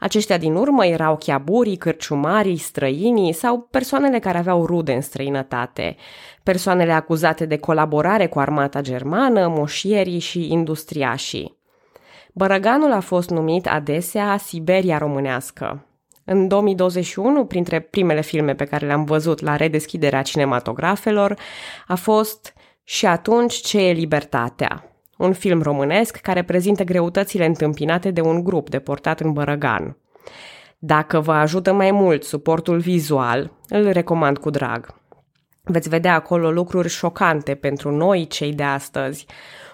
Aceștia 0.00 0.38
din 0.38 0.54
urmă 0.54 0.86
erau 0.86 1.16
chiaburii, 1.16 1.76
cârciumarii, 1.76 2.56
străinii 2.56 3.32
sau 3.32 3.68
persoanele 3.70 4.18
care 4.18 4.38
aveau 4.38 4.66
rude 4.66 4.92
în 4.92 5.00
străinătate, 5.00 5.96
persoanele 6.42 6.92
acuzate 6.92 7.46
de 7.46 7.56
colaborare 7.56 8.26
cu 8.26 8.38
armata 8.38 8.80
germană, 8.80 9.48
moșierii 9.48 10.18
și 10.18 10.52
industriașii. 10.52 11.61
Bărăganul 12.32 12.92
a 12.92 13.00
fost 13.00 13.30
numit 13.30 13.66
adesea 13.66 14.36
Siberia 14.36 14.98
românească. 14.98 15.86
În 16.24 16.48
2021, 16.48 17.44
printre 17.44 17.80
primele 17.80 18.20
filme 18.20 18.54
pe 18.54 18.64
care 18.64 18.86
le-am 18.86 19.04
văzut 19.04 19.40
la 19.40 19.56
redeschiderea 19.56 20.22
cinematografelor, 20.22 21.38
a 21.86 21.94
fost 21.94 22.54
Și 22.84 23.06
atunci 23.06 23.54
ce 23.54 23.88
e 23.88 23.92
libertatea, 23.92 24.96
un 25.18 25.32
film 25.32 25.62
românesc 25.62 26.16
care 26.16 26.44
prezintă 26.44 26.84
greutățile 26.84 27.46
întâmpinate 27.46 28.10
de 28.10 28.20
un 28.20 28.44
grup 28.44 28.70
deportat 28.70 29.20
în 29.20 29.32
Bărăgan. 29.32 29.96
Dacă 30.78 31.20
vă 31.20 31.32
ajută 31.32 31.72
mai 31.72 31.90
mult 31.90 32.24
suportul 32.24 32.78
vizual, 32.78 33.52
îl 33.68 33.90
recomand 33.90 34.38
cu 34.38 34.50
drag. 34.50 34.94
Veți 35.62 35.88
vedea 35.88 36.14
acolo 36.14 36.50
lucruri 36.50 36.88
șocante 36.88 37.54
pentru 37.54 37.90
noi, 37.90 38.26
cei 38.26 38.52
de 38.52 38.62
astăzi, 38.62 39.26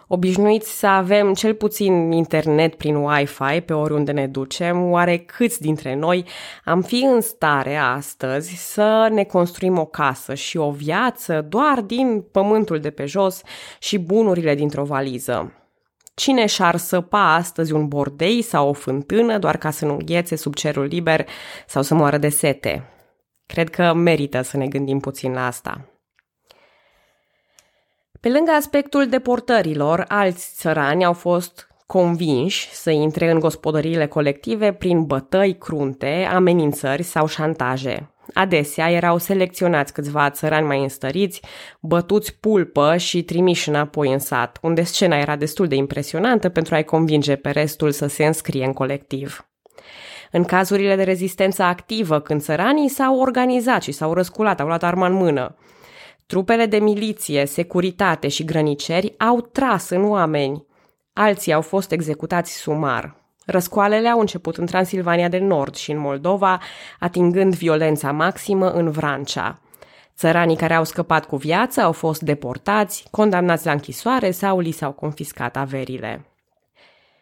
obișnuiți 0.09 0.79
să 0.79 0.87
avem 0.87 1.35
cel 1.35 1.55
puțin 1.55 2.13
internet 2.13 2.75
prin 2.75 2.95
Wi-Fi 2.95 3.61
pe 3.61 3.73
oriunde 3.73 4.13
ne 4.13 4.27
ducem, 4.27 4.91
oare 4.91 5.19
câți 5.19 5.61
dintre 5.61 5.95
noi 5.95 6.25
am 6.65 6.83
fi 6.83 7.05
în 7.05 7.21
stare 7.21 7.77
astăzi 7.77 8.73
să 8.73 9.09
ne 9.13 9.25
construim 9.25 9.79
o 9.79 9.85
casă 9.85 10.35
și 10.35 10.57
o 10.57 10.71
viață 10.71 11.47
doar 11.49 11.81
din 11.81 12.25
pământul 12.33 12.81
de 12.81 12.91
pe 12.91 13.07
jos 13.07 13.43
și 13.79 13.99
bunurile 13.99 14.55
dintr-o 14.55 14.85
valiză? 14.85 15.53
Cine 16.15 16.47
și-ar 16.47 16.77
săpa 16.77 17.35
astăzi 17.35 17.73
un 17.73 17.89
bordei 17.89 18.43
sau 18.43 18.69
o 18.69 18.73
fântână 18.73 19.39
doar 19.39 19.57
ca 19.57 19.71
să 19.71 19.85
nu 19.85 19.93
înghețe 19.93 20.37
sub 20.37 20.55
cerul 20.55 20.85
liber 20.85 21.27
sau 21.67 21.83
să 21.83 21.95
moară 21.95 22.19
de 22.19 22.29
sete? 22.29 22.85
Cred 23.47 23.71
că 23.71 23.93
merită 23.93 24.43
să 24.43 24.57
ne 24.57 24.67
gândim 24.69 24.99
puțin 24.99 25.33
la 25.33 25.47
asta. 25.47 25.98
Pe 28.21 28.29
lângă 28.29 28.51
aspectul 28.51 29.07
deportărilor, 29.07 30.05
alți 30.09 30.53
țărani 30.55 31.05
au 31.05 31.13
fost 31.13 31.69
convinși 31.87 32.69
să 32.71 32.91
intre 32.91 33.31
în 33.31 33.39
gospodăriile 33.39 34.07
colective 34.07 34.73
prin 34.73 35.05
bătăi 35.05 35.59
crunte, 35.59 36.29
amenințări 36.33 37.03
sau 37.03 37.27
șantaje. 37.27 38.11
Adesea 38.35 38.91
erau 38.91 39.19
selecționați 39.19 39.93
câțiva 39.93 40.31
țărani 40.31 40.67
mai 40.67 40.83
înstăriți, 40.83 41.43
bătuți 41.81 42.35
pulpă 42.35 42.97
și 42.97 43.23
trimiși 43.23 43.69
înapoi 43.69 44.13
în 44.13 44.19
sat, 44.19 44.59
unde 44.63 44.83
scena 44.83 45.17
era 45.17 45.37
destul 45.37 45.67
de 45.67 45.75
impresionantă 45.75 46.49
pentru 46.49 46.75
a-i 46.75 46.85
convinge 46.85 47.37
pe 47.37 47.51
restul 47.51 47.91
să 47.91 48.07
se 48.07 48.27
înscrie 48.27 48.65
în 48.65 48.73
colectiv. 48.73 49.49
În 50.31 50.45
cazurile 50.45 50.97
de 50.97 51.03
rezistență 51.03 51.63
activă, 51.63 52.21
când 52.21 52.41
țăranii 52.41 52.89
s-au 52.89 53.19
organizat 53.19 53.83
și 53.83 53.93
s-au 53.93 54.13
răsculat, 54.13 54.61
au 54.61 54.67
luat 54.67 54.83
arma 54.83 55.07
în 55.07 55.13
mână, 55.13 55.57
Trupele 56.29 56.67
de 56.67 56.79
miliție, 56.79 57.45
securitate 57.45 58.29
și 58.29 58.45
grăniceri 58.45 59.15
au 59.19 59.41
tras 59.41 59.89
în 59.89 60.11
oameni. 60.11 60.67
Alții 61.13 61.53
au 61.53 61.61
fost 61.61 61.93
executați 61.93 62.53
sumar. 62.53 63.17
Răscoalele 63.47 64.09
au 64.09 64.21
început 64.21 64.57
în 64.57 64.67
Transilvania 64.67 65.29
de 65.29 65.39
Nord 65.39 65.75
și 65.75 65.91
în 65.91 65.99
Moldova, 65.99 66.61
atingând 66.99 67.55
violența 67.55 68.13
maximă 68.13 68.71
în 68.71 68.91
Vrancea. 68.91 69.61
Țăranii 70.17 70.57
care 70.57 70.75
au 70.75 70.85
scăpat 70.85 71.27
cu 71.27 71.37
viață 71.37 71.81
au 71.81 71.93
fost 71.93 72.21
deportați, 72.21 73.05
condamnați 73.11 73.67
la 73.67 73.73
închisoare 73.73 74.31
sau 74.31 74.59
li 74.59 74.71
s-au 74.71 74.93
confiscat 74.93 75.57
averile. 75.57 76.28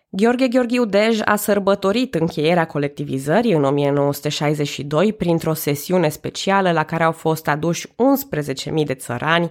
Gheorghe 0.09 0.49
Gheorghiu 0.49 0.85
Dej 0.85 1.21
a 1.25 1.37
sărbătorit 1.37 2.15
încheierea 2.15 2.67
colectivizării 2.67 3.53
în 3.53 3.65
1962 3.65 5.13
printr-o 5.13 5.53
sesiune 5.53 6.09
specială 6.09 6.73
la 6.73 6.85
care 6.85 7.05
au 7.05 7.13
fost 7.13 7.49
aduși 7.49 7.89
11.000 7.89 8.85
de 8.85 8.95
țărani 8.95 9.51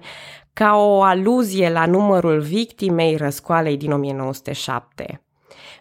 ca 0.54 0.76
o 0.76 1.02
aluzie 1.02 1.70
la 1.70 1.86
numărul 1.86 2.40
victimei 2.40 3.16
răscoalei 3.16 3.78
din 3.78 3.92
1907. 3.92 5.22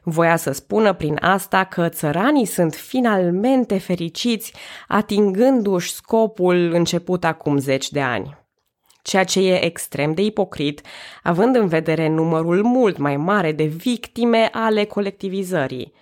Voia 0.02 0.36
să 0.36 0.52
spună 0.52 0.92
prin 0.92 1.18
asta 1.20 1.64
că 1.64 1.88
țăranii 1.88 2.46
sunt 2.46 2.74
finalmente 2.74 3.78
fericiți, 3.78 4.52
atingându-și 4.88 5.92
scopul 5.92 6.70
început 6.72 7.24
acum 7.24 7.58
zeci 7.58 7.90
de 7.90 8.00
ani 8.00 8.43
ceea 9.04 9.24
ce 9.24 9.40
e 9.40 9.64
extrem 9.64 10.12
de 10.12 10.22
ipocrit, 10.22 10.80
având 11.22 11.56
în 11.56 11.66
vedere 11.68 12.08
numărul 12.08 12.62
mult 12.62 12.96
mai 12.96 13.16
mare 13.16 13.52
de 13.52 13.64
victime 13.64 14.48
ale 14.52 14.84
colectivizării. 14.84 15.92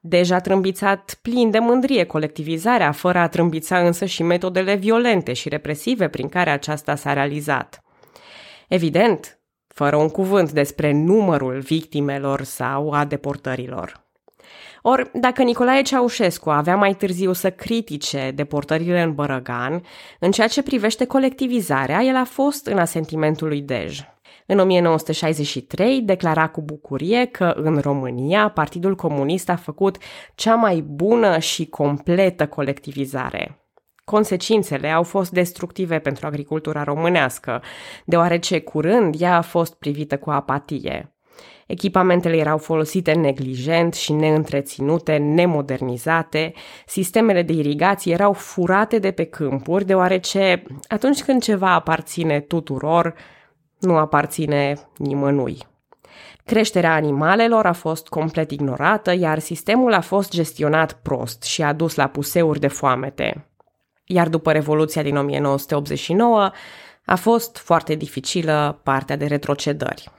Deja 0.00 0.40
trâmbițat 0.40 1.18
plin 1.22 1.50
de 1.50 1.58
mândrie 1.58 2.04
colectivizarea, 2.04 2.92
fără 2.92 3.18
a 3.18 3.28
trâmbița 3.28 3.78
însă 3.78 4.04
și 4.04 4.22
metodele 4.22 4.74
violente 4.74 5.32
și 5.32 5.48
represive 5.48 6.08
prin 6.08 6.28
care 6.28 6.50
aceasta 6.50 6.94
s-a 6.94 7.12
realizat. 7.12 7.82
Evident, 8.68 9.38
fără 9.66 9.96
un 9.96 10.08
cuvânt 10.08 10.52
despre 10.52 10.92
numărul 10.92 11.58
victimelor 11.58 12.42
sau 12.42 12.90
a 12.90 13.04
deportărilor. 13.04 14.07
Ori, 14.90 15.10
dacă 15.12 15.42
Nicolae 15.42 15.82
Ceaușescu 15.82 16.50
avea 16.50 16.76
mai 16.76 16.94
târziu 16.94 17.32
să 17.32 17.50
critique 17.50 18.30
deportările 18.30 19.02
în 19.02 19.14
Bărăgan, 19.14 19.82
în 20.18 20.30
ceea 20.30 20.46
ce 20.46 20.62
privește 20.62 21.04
colectivizarea, 21.04 22.02
el 22.02 22.16
a 22.16 22.24
fost 22.24 22.66
în 22.66 22.78
asentimentul 22.78 23.48
lui 23.48 23.60
Dej. 23.60 24.00
În 24.46 24.58
1963 24.58 26.00
declara 26.00 26.48
cu 26.48 26.62
bucurie 26.62 27.24
că 27.24 27.54
în 27.56 27.78
România 27.78 28.48
Partidul 28.48 28.94
Comunist 28.94 29.48
a 29.48 29.56
făcut 29.56 29.96
cea 30.34 30.54
mai 30.54 30.80
bună 30.80 31.38
și 31.38 31.66
completă 31.66 32.46
colectivizare. 32.46 33.62
Consecințele 34.04 34.90
au 34.90 35.02
fost 35.02 35.30
destructive 35.30 35.98
pentru 35.98 36.26
agricultura 36.26 36.84
românească, 36.84 37.62
deoarece 38.04 38.60
curând 38.60 39.14
ea 39.20 39.36
a 39.36 39.40
fost 39.42 39.74
privită 39.74 40.18
cu 40.18 40.30
apatie. 40.30 41.17
Echipamentele 41.68 42.36
erau 42.36 42.58
folosite 42.58 43.12
neglijent 43.12 43.94
și 43.94 44.12
neîntreținute, 44.12 45.16
nemodernizate, 45.16 46.52
sistemele 46.86 47.42
de 47.42 47.52
irigație 47.52 48.12
erau 48.12 48.32
furate 48.32 48.98
de 48.98 49.10
pe 49.10 49.24
câmpuri, 49.24 49.84
deoarece 49.84 50.62
atunci 50.86 51.22
când 51.22 51.42
ceva 51.42 51.72
aparține 51.72 52.40
tuturor, 52.40 53.14
nu 53.78 53.96
aparține 53.96 54.74
nimănui. 54.96 55.66
Creșterea 56.44 56.94
animalelor 56.94 57.66
a 57.66 57.72
fost 57.72 58.08
complet 58.08 58.50
ignorată, 58.50 59.14
iar 59.14 59.38
sistemul 59.38 59.92
a 59.92 60.00
fost 60.00 60.30
gestionat 60.30 60.92
prost 60.92 61.42
și 61.42 61.62
a 61.62 61.72
dus 61.72 61.94
la 61.94 62.06
puseuri 62.06 62.60
de 62.60 62.68
foamete. 62.68 63.48
Iar 64.04 64.28
după 64.28 64.52
Revoluția 64.52 65.02
din 65.02 65.16
1989, 65.16 66.50
a 67.04 67.16
fost 67.16 67.56
foarte 67.56 67.94
dificilă 67.94 68.80
partea 68.82 69.16
de 69.16 69.26
retrocedări. 69.26 70.10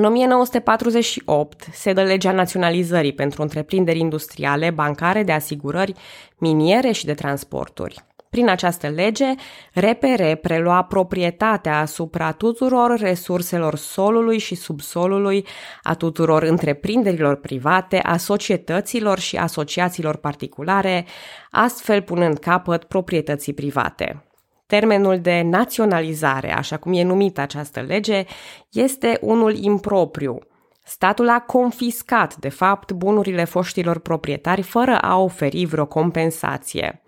În 0.00 0.06
1948 0.06 1.66
se 1.72 1.92
dă 1.92 2.02
legea 2.02 2.32
naționalizării 2.32 3.12
pentru 3.12 3.42
întreprinderi 3.42 3.98
industriale, 3.98 4.70
bancare, 4.70 5.22
de 5.22 5.32
asigurări, 5.32 5.94
miniere 6.38 6.92
și 6.92 7.04
de 7.04 7.14
transporturi. 7.14 8.04
Prin 8.30 8.48
această 8.48 8.88
lege, 8.88 9.24
RPR 9.72 10.22
prelua 10.40 10.82
proprietatea 10.82 11.78
asupra 11.78 12.32
tuturor 12.32 12.98
resurselor 12.98 13.76
solului 13.76 14.38
și 14.38 14.54
subsolului, 14.54 15.46
a 15.82 15.94
tuturor 15.94 16.42
întreprinderilor 16.42 17.36
private, 17.36 17.98
a 17.98 18.16
societăților 18.16 19.18
și 19.18 19.36
asociațiilor 19.36 20.16
particulare, 20.16 21.06
astfel 21.50 22.02
punând 22.02 22.38
capăt 22.38 22.84
proprietății 22.84 23.54
private. 23.54 24.29
Termenul 24.70 25.18
de 25.18 25.42
naționalizare, 25.44 26.56
așa 26.56 26.76
cum 26.76 26.92
e 26.92 27.02
numită 27.02 27.40
această 27.40 27.80
lege, 27.80 28.24
este 28.68 29.18
unul 29.20 29.56
impropriu, 29.56 30.38
Statul 30.84 31.28
a 31.28 31.40
confiscat, 31.40 32.36
de 32.36 32.48
fapt, 32.48 32.92
bunurile 32.92 33.44
foștilor 33.44 33.98
proprietari 33.98 34.62
fără 34.62 34.98
a 35.00 35.18
oferi 35.18 35.64
vreo 35.64 35.86
compensație. 35.86 37.02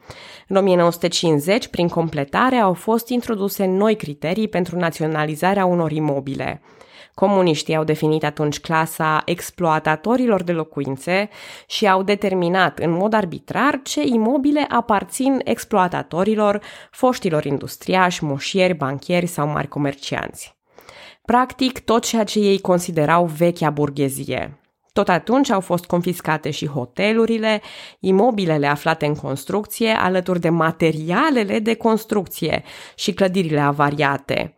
În 0.48 0.56
1950, 0.56 1.68
prin 1.68 1.88
completare, 1.88 2.56
au 2.56 2.72
fost 2.72 3.08
introduse 3.08 3.64
noi 3.64 3.96
criterii 3.96 4.48
pentru 4.48 4.78
naționalizarea 4.78 5.64
unor 5.64 5.90
imobile. 5.90 6.62
Comuniștii 7.14 7.76
au 7.76 7.84
definit 7.84 8.24
atunci 8.24 8.60
clasa 8.60 9.22
exploatatorilor 9.24 10.42
de 10.42 10.52
locuințe 10.52 11.28
și 11.66 11.88
au 11.88 12.02
determinat 12.02 12.78
în 12.78 12.90
mod 12.90 13.12
arbitrar 13.12 13.80
ce 13.82 14.02
imobile 14.04 14.66
aparțin 14.68 15.40
exploatatorilor, 15.44 16.60
foștilor 16.90 17.44
industriași, 17.44 18.24
moșieri, 18.24 18.74
banchieri 18.74 19.26
sau 19.26 19.46
mari 19.46 19.68
comercianți 19.68 20.60
practic 21.24 21.78
tot 21.78 22.04
ceea 22.04 22.24
ce 22.24 22.38
ei 22.38 22.60
considerau 22.60 23.24
vechea 23.24 23.70
burghezie. 23.70 24.56
Tot 24.92 25.08
atunci 25.08 25.50
au 25.50 25.60
fost 25.60 25.84
confiscate 25.84 26.50
și 26.50 26.66
hotelurile, 26.66 27.60
imobilele 28.00 28.66
aflate 28.66 29.06
în 29.06 29.14
construcție, 29.14 29.90
alături 29.90 30.40
de 30.40 30.48
materialele 30.48 31.58
de 31.58 31.74
construcție 31.74 32.62
și 32.94 33.12
clădirile 33.12 33.60
avariate. 33.60 34.56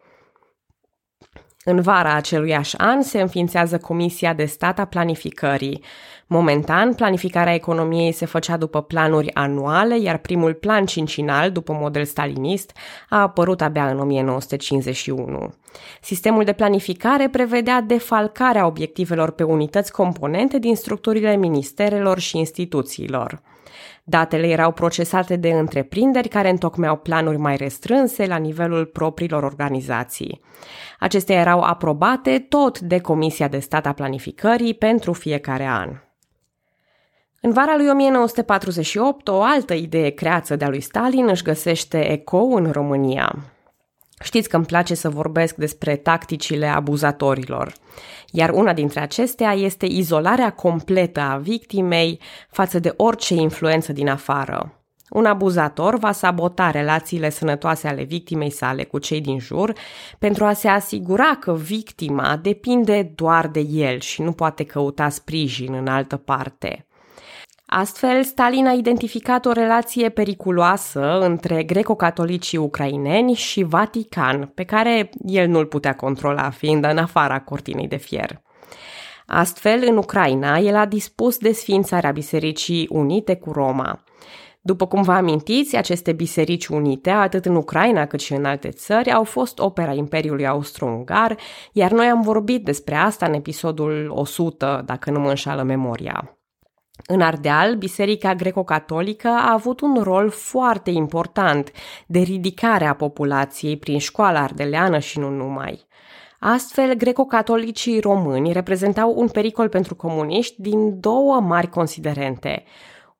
În 1.66 1.81
vara 1.81 2.14
aceluiași 2.14 2.77
an 2.79 3.03
se 3.03 3.20
înființează 3.20 3.79
Comisia 3.79 4.33
de 4.33 4.44
Stat 4.44 4.79
a 4.79 4.85
Planificării. 4.85 5.83
Momentan, 6.27 6.94
planificarea 6.94 7.55
economiei 7.55 8.12
se 8.12 8.27
făcea 8.27 8.57
după 8.57 8.83
planuri 8.83 9.35
anuale, 9.35 9.98
iar 9.98 10.18
primul 10.18 10.55
plan 10.55 10.87
cincinal, 10.87 11.50
după 11.50 11.72
model 11.81 12.05
stalinist, 12.05 12.72
a 13.09 13.20
apărut 13.20 13.61
abia 13.61 13.90
în 13.90 14.00
1951. 14.00 15.55
Sistemul 16.00 16.44
de 16.44 16.53
planificare 16.53 17.29
prevedea 17.29 17.81
defalcarea 17.81 18.66
obiectivelor 18.66 19.31
pe 19.31 19.42
unități 19.42 19.92
componente 19.92 20.59
din 20.59 20.77
structurile 20.77 21.37
ministerelor 21.37 22.18
și 22.18 22.38
instituțiilor. 22.38 23.42
Datele 24.07 24.47
erau 24.47 24.73
procesate 24.73 25.37
de 25.37 25.49
întreprinderi 25.49 26.29
care 26.29 26.51
întocmeau 26.51 26.97
planuri 26.97 27.37
mai 27.37 27.57
restrânse 27.57 28.27
la 28.27 28.37
nivelul 28.37 28.85
propriilor 28.85 29.43
organizații. 29.43 30.40
Acestea 30.99 31.37
erau 31.37 31.61
aprobate 31.61 32.38
tot 32.49 32.81
de 32.81 33.01
Comisia 33.01 33.49
de 33.49 33.59
Stat 33.59 33.87
a 33.87 33.93
Planificării 33.93 34.75
pentru 34.75 35.12
fiecare 35.12 35.67
an. 35.67 35.90
În 37.40 37.53
vara 37.53 37.77
lui 37.77 37.88
1948, 37.88 39.29
o 39.29 39.43
altă 39.43 39.75
idee 39.75 40.11
creață 40.11 40.57
de-a 40.57 40.69
lui 40.69 40.81
Stalin 40.81 41.29
își 41.29 41.43
găsește 41.43 42.11
eco 42.12 42.38
în 42.38 42.71
România. 42.71 43.54
Știți 44.25 44.49
că 44.49 44.57
îmi 44.57 44.65
place 44.65 44.95
să 44.95 45.09
vorbesc 45.09 45.55
despre 45.55 45.97
tacticile 45.97 46.67
abuzatorilor, 46.67 47.73
iar 48.31 48.51
una 48.51 48.73
dintre 48.73 49.01
acestea 49.01 49.53
este 49.53 49.87
izolarea 49.87 50.51
completă 50.51 51.21
a 51.21 51.37
victimei 51.37 52.21
față 52.51 52.79
de 52.79 52.95
orice 52.97 53.35
influență 53.35 53.93
din 53.93 54.09
afară. 54.09 54.79
Un 55.11 55.25
abuzator 55.25 55.99
va 55.99 56.13
sabota 56.13 56.71
relațiile 56.71 57.31
sănătoase 57.31 57.89
ale 57.89 58.03
victimei 58.03 58.51
sale 58.51 58.85
cu 58.85 58.99
cei 58.99 59.21
din 59.21 59.39
jur 59.39 59.73
pentru 60.19 60.45
a 60.45 60.53
se 60.53 60.69
asigura 60.69 61.37
că 61.41 61.55
victima 61.55 62.39
depinde 62.43 63.13
doar 63.15 63.47
de 63.47 63.61
el 63.61 64.01
și 64.01 64.23
nu 64.23 64.33
poate 64.33 64.65
căuta 64.65 65.09
sprijin 65.09 65.75
în 65.75 65.87
altă 65.87 66.17
parte. 66.17 66.87
Astfel, 67.77 68.23
Stalin 68.23 68.67
a 68.67 68.73
identificat 68.73 69.47
o 69.47 69.53
relație 69.53 70.09
periculoasă 70.09 71.19
între 71.21 71.63
greco-catolicii 71.63 72.59
ucraineni 72.59 73.35
și 73.35 73.63
Vatican, 73.63 74.53
pe 74.55 74.65
care 74.65 75.11
el 75.27 75.49
nu-l 75.49 75.67
putea 75.67 75.95
controla, 75.95 76.51
fiind 76.51 76.85
în 76.85 76.99
afara 76.99 77.41
cortinei 77.41 77.89
de 77.89 77.97
fier. 77.97 78.43
Astfel, 79.27 79.85
în 79.87 79.97
Ucraina, 79.97 80.59
el 80.59 80.77
a 80.77 80.87
dispus 80.87 81.39
desfințarea 81.39 82.11
Bisericii 82.11 82.89
Unite 82.91 83.37
cu 83.37 83.53
Roma. 83.53 84.05
După 84.61 84.87
cum 84.87 85.03
vă 85.03 85.13
amintiți, 85.13 85.77
aceste 85.77 86.13
biserici 86.13 86.67
unite, 86.67 87.11
atât 87.11 87.45
în 87.45 87.57
Ucraina 87.57 88.07
cât 88.07 88.21
și 88.21 88.33
în 88.33 88.45
alte 88.45 88.69
țări, 88.69 89.13
au 89.13 89.25
fost 89.25 89.59
opera 89.59 89.93
Imperiului 89.93 90.47
Austro-Ungar, 90.47 91.37
iar 91.73 91.91
noi 91.91 92.07
am 92.07 92.21
vorbit 92.21 92.65
despre 92.65 92.95
asta 92.95 93.27
în 93.27 93.35
episodul 93.35 94.11
100, 94.15 94.83
dacă 94.87 95.11
nu 95.11 95.21
mă 95.21 95.29
înșală 95.29 95.63
memoria. 95.63 96.34
În 97.07 97.20
Ardeal, 97.20 97.74
Biserica 97.74 98.35
Greco-Catolică 98.35 99.28
a 99.28 99.52
avut 99.52 99.80
un 99.80 100.02
rol 100.02 100.30
foarte 100.30 100.90
important 100.90 101.72
de 102.07 102.18
ridicare 102.18 102.85
a 102.85 102.94
populației 102.94 103.76
prin 103.76 103.98
școala 103.98 104.40
ardeleană 104.40 104.98
și 104.98 105.18
nu 105.18 105.28
numai. 105.28 105.87
Astfel, 106.38 106.94
greco-catolicii 106.94 108.00
români 108.00 108.52
reprezentau 108.52 109.14
un 109.16 109.28
pericol 109.28 109.68
pentru 109.68 109.94
comuniști 109.94 110.62
din 110.62 111.00
două 111.00 111.40
mari 111.40 111.70
considerente. 111.70 112.64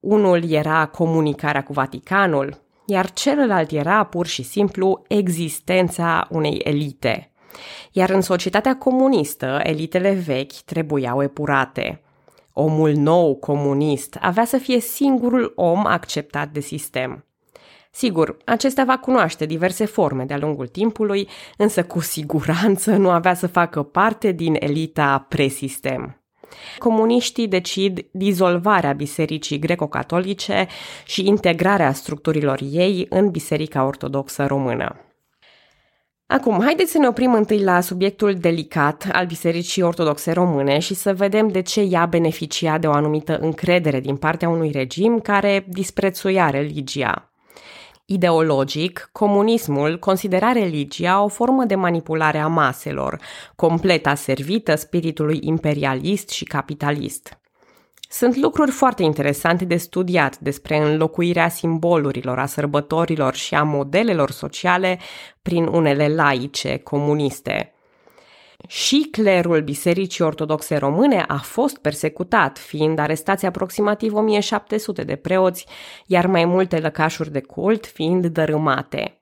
Unul 0.01 0.51
era 0.51 0.87
comunicarea 0.87 1.63
cu 1.63 1.73
Vaticanul, 1.73 2.63
iar 2.87 3.11
celălalt 3.11 3.71
era 3.71 4.05
pur 4.05 4.27
și 4.27 4.43
simplu 4.43 5.03
existența 5.09 6.27
unei 6.31 6.61
elite. 6.65 7.33
Iar 7.93 8.11
în 8.11 8.21
societatea 8.21 8.77
comunistă, 8.77 9.61
elitele 9.63 10.13
vechi 10.13 10.53
trebuiau 10.53 11.23
epurate– 11.23 11.99
Omul 12.57 12.93
nou 12.93 13.37
comunist 13.37 14.19
avea 14.21 14.45
să 14.45 14.57
fie 14.57 14.81
singurul 14.81 15.53
om 15.57 15.87
acceptat 15.87 16.49
de 16.49 16.61
sistem. 16.61 17.25
Sigur, 17.91 18.37
acesta 18.45 18.85
va 18.85 18.99
cunoaște 18.99 19.47
diverse 19.47 19.85
forme 19.85 20.25
de-a 20.25 20.39
lungul 20.39 20.67
timpului, 20.67 21.29
însă 21.57 21.85
cu 21.85 22.01
siguranță 22.01 22.97
nu 22.97 23.11
avea 23.11 23.35
să 23.35 23.47
facă 23.47 23.83
parte 23.83 24.33
din 24.33 24.57
elita 24.59 25.27
presistem. 25.29 26.23
Comuniștii 26.79 27.49
decid 27.49 28.07
dizolvarea 28.13 28.93
Bisericii 28.93 29.59
greco-catolice 29.59 30.67
și 31.05 31.27
integrarea 31.27 31.93
structurilor 31.93 32.61
ei 32.71 33.07
în 33.09 33.31
Biserica 33.31 33.85
Ortodoxă 33.85 34.47
Română. 34.47 34.97
Acum, 36.27 36.61
haideți 36.63 36.91
să 36.91 36.99
ne 36.99 37.07
oprim 37.07 37.35
întâi 37.35 37.63
la 37.63 37.81
subiectul 37.81 38.35
delicat 38.35 39.09
al 39.13 39.27
Bisericii 39.27 39.83
Ortodoxe 39.83 40.33
Române 40.33 40.79
și 40.79 40.95
să 40.95 41.15
vedem 41.15 41.49
de 41.49 41.63
ce 41.63 41.81
ea 41.81 42.07
beneficia 42.07 42.79
de 42.79 42.87
o 42.87 42.93
anumită 42.93 43.39
încredere 43.39 44.01
din 44.01 44.17
partea 44.17 44.49
unui 44.49 44.71
regim 44.71 45.21
care 45.21 45.67
disprețuia 45.69 46.51
religia. 46.51 47.31
Ideologic, 48.07 49.09
comunismul 49.13 49.99
considera 49.99 50.53
religia 50.53 51.23
o 51.23 51.29
formă 51.29 51.65
de 51.65 51.75
manipulare 51.75 52.39
a 52.39 52.47
maselor, 52.47 53.21
complet 53.57 54.07
aservită 54.07 54.75
spiritului 54.75 55.39
imperialist 55.43 56.29
și 56.29 56.45
capitalist. 56.45 57.39
Sunt 58.17 58.37
lucruri 58.37 58.71
foarte 58.71 59.03
interesante 59.03 59.65
de 59.65 59.77
studiat 59.77 60.39
despre 60.39 60.77
înlocuirea 60.77 61.49
simbolurilor, 61.49 62.39
a 62.39 62.47
sărbătorilor 62.47 63.35
și 63.35 63.55
a 63.55 63.63
modelelor 63.63 64.31
sociale 64.31 64.99
prin 65.43 65.67
unele 65.67 66.15
laice 66.15 66.77
comuniste. 66.77 67.75
Și 68.67 69.09
clerul 69.11 69.61
Bisericii 69.61 70.25
Ortodoxe 70.25 70.77
Române 70.77 71.25
a 71.29 71.39
fost 71.39 71.79
persecutat, 71.79 72.59
fiind 72.59 72.99
arestați 72.99 73.47
aproximativ 73.47 74.15
1700 74.15 75.05
de 75.05 75.17
preoți, 75.17 75.67
iar 76.07 76.27
mai 76.27 76.45
multe 76.45 76.79
lăcașuri 76.79 77.33
de 77.33 77.41
cult 77.41 77.87
fiind 77.87 78.27
dărâmate. 78.27 79.19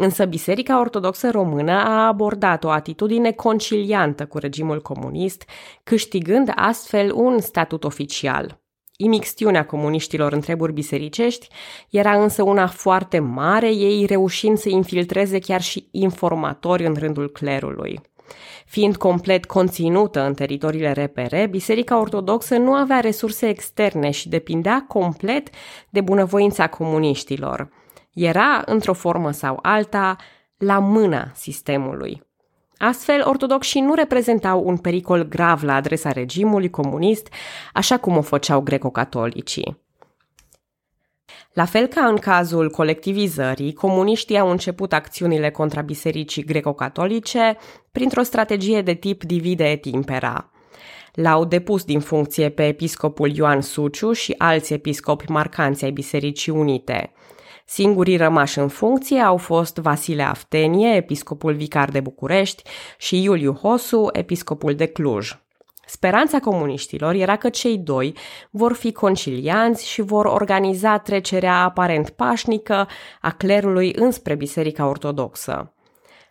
Însă 0.00 0.24
Biserica 0.24 0.80
Ortodoxă 0.80 1.30
Română 1.30 1.72
a 1.72 2.06
abordat 2.06 2.64
o 2.64 2.70
atitudine 2.70 3.32
conciliantă 3.32 4.26
cu 4.26 4.38
regimul 4.38 4.82
comunist, 4.82 5.44
câștigând 5.82 6.52
astfel 6.54 7.12
un 7.14 7.40
statut 7.40 7.84
oficial. 7.84 8.60
Imixtiunea 8.96 9.66
comuniștilor 9.66 10.32
în 10.32 10.40
treburi 10.40 10.72
bisericești 10.72 11.48
era 11.90 12.22
însă 12.22 12.42
una 12.42 12.66
foarte 12.66 13.18
mare, 13.18 13.72
ei 13.72 14.04
reușind 14.06 14.58
să 14.58 14.68
infiltreze 14.68 15.38
chiar 15.38 15.60
și 15.60 15.88
informatori 15.90 16.86
în 16.86 16.94
rândul 16.98 17.30
clerului. 17.30 18.00
Fiind 18.66 18.96
complet 18.96 19.44
conținută 19.44 20.20
în 20.20 20.34
teritoriile 20.34 20.92
repere, 20.92 21.46
Biserica 21.50 22.00
Ortodoxă 22.00 22.56
nu 22.56 22.72
avea 22.72 23.00
resurse 23.00 23.48
externe 23.48 24.10
și 24.10 24.28
depindea 24.28 24.84
complet 24.88 25.48
de 25.90 26.00
bunăvoința 26.00 26.68
comuniștilor 26.68 27.77
era, 28.18 28.62
într-o 28.66 28.92
formă 28.92 29.30
sau 29.30 29.58
alta, 29.62 30.16
la 30.56 30.78
mâna 30.78 31.30
sistemului. 31.34 32.22
Astfel, 32.78 33.22
ortodoxii 33.26 33.80
nu 33.80 33.94
reprezentau 33.94 34.62
un 34.64 34.76
pericol 34.76 35.22
grav 35.22 35.62
la 35.62 35.74
adresa 35.74 36.12
regimului 36.12 36.70
comunist, 36.70 37.28
așa 37.72 37.98
cum 37.98 38.16
o 38.16 38.22
făceau 38.22 38.60
greco-catolicii. 38.60 39.86
La 41.52 41.64
fel 41.64 41.86
ca 41.86 42.06
în 42.06 42.16
cazul 42.16 42.70
colectivizării, 42.70 43.72
comuniștii 43.72 44.38
au 44.38 44.50
început 44.50 44.92
acțiunile 44.92 45.50
contra 45.50 45.80
bisericii 45.80 46.44
greco-catolice 46.44 47.56
printr-o 47.92 48.22
strategie 48.22 48.82
de 48.82 48.94
tip 48.94 49.24
divide 49.24 49.70
et 49.70 49.84
impera. 49.84 50.50
L-au 51.12 51.44
depus 51.44 51.84
din 51.84 52.00
funcție 52.00 52.48
pe 52.48 52.66
episcopul 52.66 53.36
Ioan 53.36 53.60
Suciu 53.60 54.12
și 54.12 54.34
alți 54.38 54.72
episcopi 54.72 55.30
marcanți 55.30 55.84
ai 55.84 55.90
Bisericii 55.90 56.52
Unite. 56.52 57.12
Singurii 57.70 58.16
rămași 58.16 58.58
în 58.58 58.68
funcție 58.68 59.20
au 59.20 59.36
fost 59.36 59.76
Vasile 59.76 60.22
Aftenie, 60.22 60.94
episcopul 60.94 61.54
vicar 61.54 61.88
de 61.88 62.00
București, 62.00 62.62
și 62.98 63.22
Iuliu 63.22 63.52
Hosu, 63.52 64.08
episcopul 64.12 64.74
de 64.74 64.86
Cluj. 64.86 65.38
Speranța 65.86 66.38
comuniștilor 66.38 67.14
era 67.14 67.36
că 67.36 67.48
cei 67.48 67.78
doi 67.78 68.14
vor 68.50 68.72
fi 68.72 68.92
concilianți 68.92 69.88
și 69.88 70.02
vor 70.02 70.24
organiza 70.24 70.98
trecerea 70.98 71.62
aparent 71.62 72.10
pașnică 72.10 72.88
a 73.20 73.30
clerului 73.30 73.92
înspre 73.96 74.34
Biserica 74.34 74.86
Ortodoxă. 74.86 75.74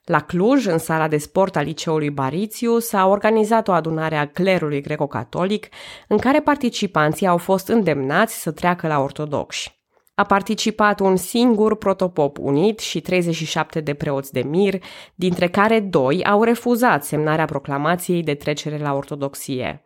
La 0.04 0.20
Cluj, 0.20 0.66
în 0.66 0.78
sala 0.78 1.08
de 1.08 1.18
sport 1.18 1.56
a 1.56 1.62
liceului 1.62 2.10
Barițiu, 2.10 2.80
s-a 2.80 3.08
organizat 3.08 3.68
o 3.68 3.72
adunare 3.72 4.16
a 4.16 4.28
clerului 4.28 4.82
greco-catolic 4.82 5.68
în 6.08 6.18
care 6.18 6.40
participanții 6.40 7.28
au 7.28 7.38
fost 7.38 7.68
îndemnați 7.68 8.42
să 8.42 8.52
treacă 8.52 8.88
la 8.88 9.00
ortodoxi. 9.00 9.77
A 10.20 10.24
participat 10.24 11.00
un 11.00 11.16
singur 11.16 11.78
protopop 11.78 12.38
unit 12.38 12.80
și 12.80 13.02
37 13.02 13.82
de 13.82 13.94
preoți 13.94 14.34
de 14.34 14.42
mir, 14.42 14.84
dintre 15.16 15.50
care 15.50 15.80
doi 15.80 16.24
au 16.26 16.44
refuzat 16.44 17.04
semnarea 17.04 17.46
proclamației 17.46 18.24
de 18.24 18.34
trecere 18.34 18.78
la 18.78 18.94
ortodoxie. 18.94 19.84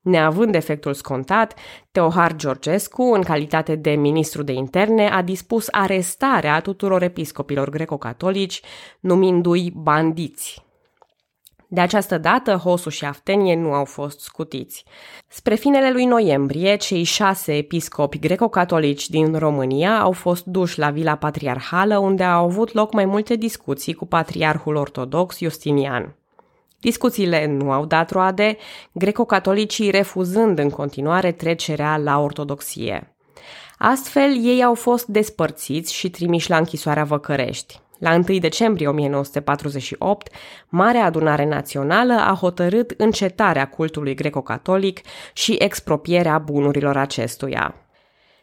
Neavând 0.00 0.54
efectul 0.54 0.94
scontat, 0.94 1.54
Teohar 1.92 2.36
Georgescu, 2.36 3.02
în 3.02 3.22
calitate 3.22 3.74
de 3.74 3.90
ministru 3.90 4.42
de 4.42 4.52
interne, 4.52 5.08
a 5.08 5.22
dispus 5.22 5.68
arestarea 5.70 6.60
tuturor 6.60 7.02
episcopilor 7.02 7.70
greco-catolici, 7.70 8.60
numindu-i 9.00 9.72
bandiți. 9.74 10.64
De 11.68 11.80
această 11.80 12.18
dată, 12.18 12.54
Hosu 12.54 12.88
și 12.88 13.04
Aftenie 13.04 13.56
nu 13.56 13.72
au 13.72 13.84
fost 13.84 14.20
scutiți. 14.20 14.84
Spre 15.28 15.54
finele 15.54 15.92
lui 15.92 16.04
noiembrie, 16.04 16.76
cei 16.76 17.02
șase 17.02 17.56
episcopi 17.56 18.18
greco-catolici 18.18 19.08
din 19.08 19.38
România 19.38 20.00
au 20.00 20.12
fost 20.12 20.44
duși 20.44 20.78
la 20.78 20.90
Vila 20.90 21.16
Patriarhală, 21.16 21.98
unde 21.98 22.22
au 22.22 22.44
avut 22.44 22.72
loc 22.72 22.92
mai 22.92 23.04
multe 23.04 23.36
discuții 23.36 23.94
cu 23.94 24.06
patriarhul 24.06 24.74
ortodox 24.74 25.38
Justinian. 25.38 26.16
Discuțiile 26.80 27.46
nu 27.46 27.72
au 27.72 27.84
dat 27.84 28.10
roade, 28.10 28.56
greco-catolicii 28.92 29.90
refuzând 29.90 30.58
în 30.58 30.70
continuare 30.70 31.32
trecerea 31.32 31.96
la 31.96 32.18
ortodoxie. 32.18 33.14
Astfel, 33.78 34.44
ei 34.44 34.64
au 34.64 34.74
fost 34.74 35.06
despărțiți 35.06 35.94
și 35.94 36.10
trimiși 36.10 36.50
la 36.50 36.56
închisoarea 36.56 37.04
Văcărești. 37.04 37.82
La 37.98 38.14
1 38.28 38.38
decembrie 38.38 38.88
1948, 38.88 40.28
Marea 40.68 41.04
Adunare 41.04 41.44
Națională 41.44 42.12
a 42.12 42.36
hotărât 42.40 42.94
încetarea 42.96 43.68
cultului 43.68 44.14
greco-catolic 44.14 45.00
și 45.32 45.56
expropierea 45.58 46.38
bunurilor 46.38 46.96
acestuia. 46.96 47.74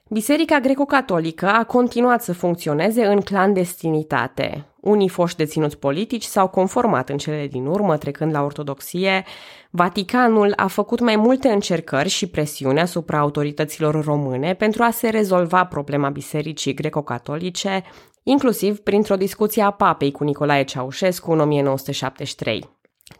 Biserica 0.09 0.59
greco-catolică 0.59 1.47
a 1.47 1.63
continuat 1.63 2.23
să 2.23 2.33
funcționeze 2.33 3.05
în 3.05 3.21
clandestinitate. 3.21 4.65
Unii 4.79 5.09
foști 5.09 5.37
deținuți 5.37 5.77
politici 5.77 6.23
s-au 6.23 6.47
conformat 6.47 7.09
în 7.09 7.17
cele 7.17 7.47
din 7.47 7.65
urmă, 7.65 7.97
trecând 7.97 8.33
la 8.33 8.43
ortodoxie. 8.43 9.25
Vaticanul 9.69 10.53
a 10.55 10.67
făcut 10.67 10.99
mai 10.99 11.15
multe 11.15 11.47
încercări 11.47 12.09
și 12.09 12.27
presiune 12.27 12.81
asupra 12.81 13.19
autorităților 13.19 14.03
române 14.03 14.53
pentru 14.53 14.83
a 14.83 14.89
se 14.89 15.09
rezolva 15.09 15.65
problema 15.65 16.09
bisericii 16.09 16.73
greco-catolice, 16.73 17.83
inclusiv 18.23 18.79
printr-o 18.79 19.15
discuție 19.15 19.61
a 19.61 19.71
papei 19.71 20.11
cu 20.11 20.23
Nicolae 20.23 20.63
Ceaușescu 20.63 21.31
în 21.31 21.39
1973. 21.39 22.69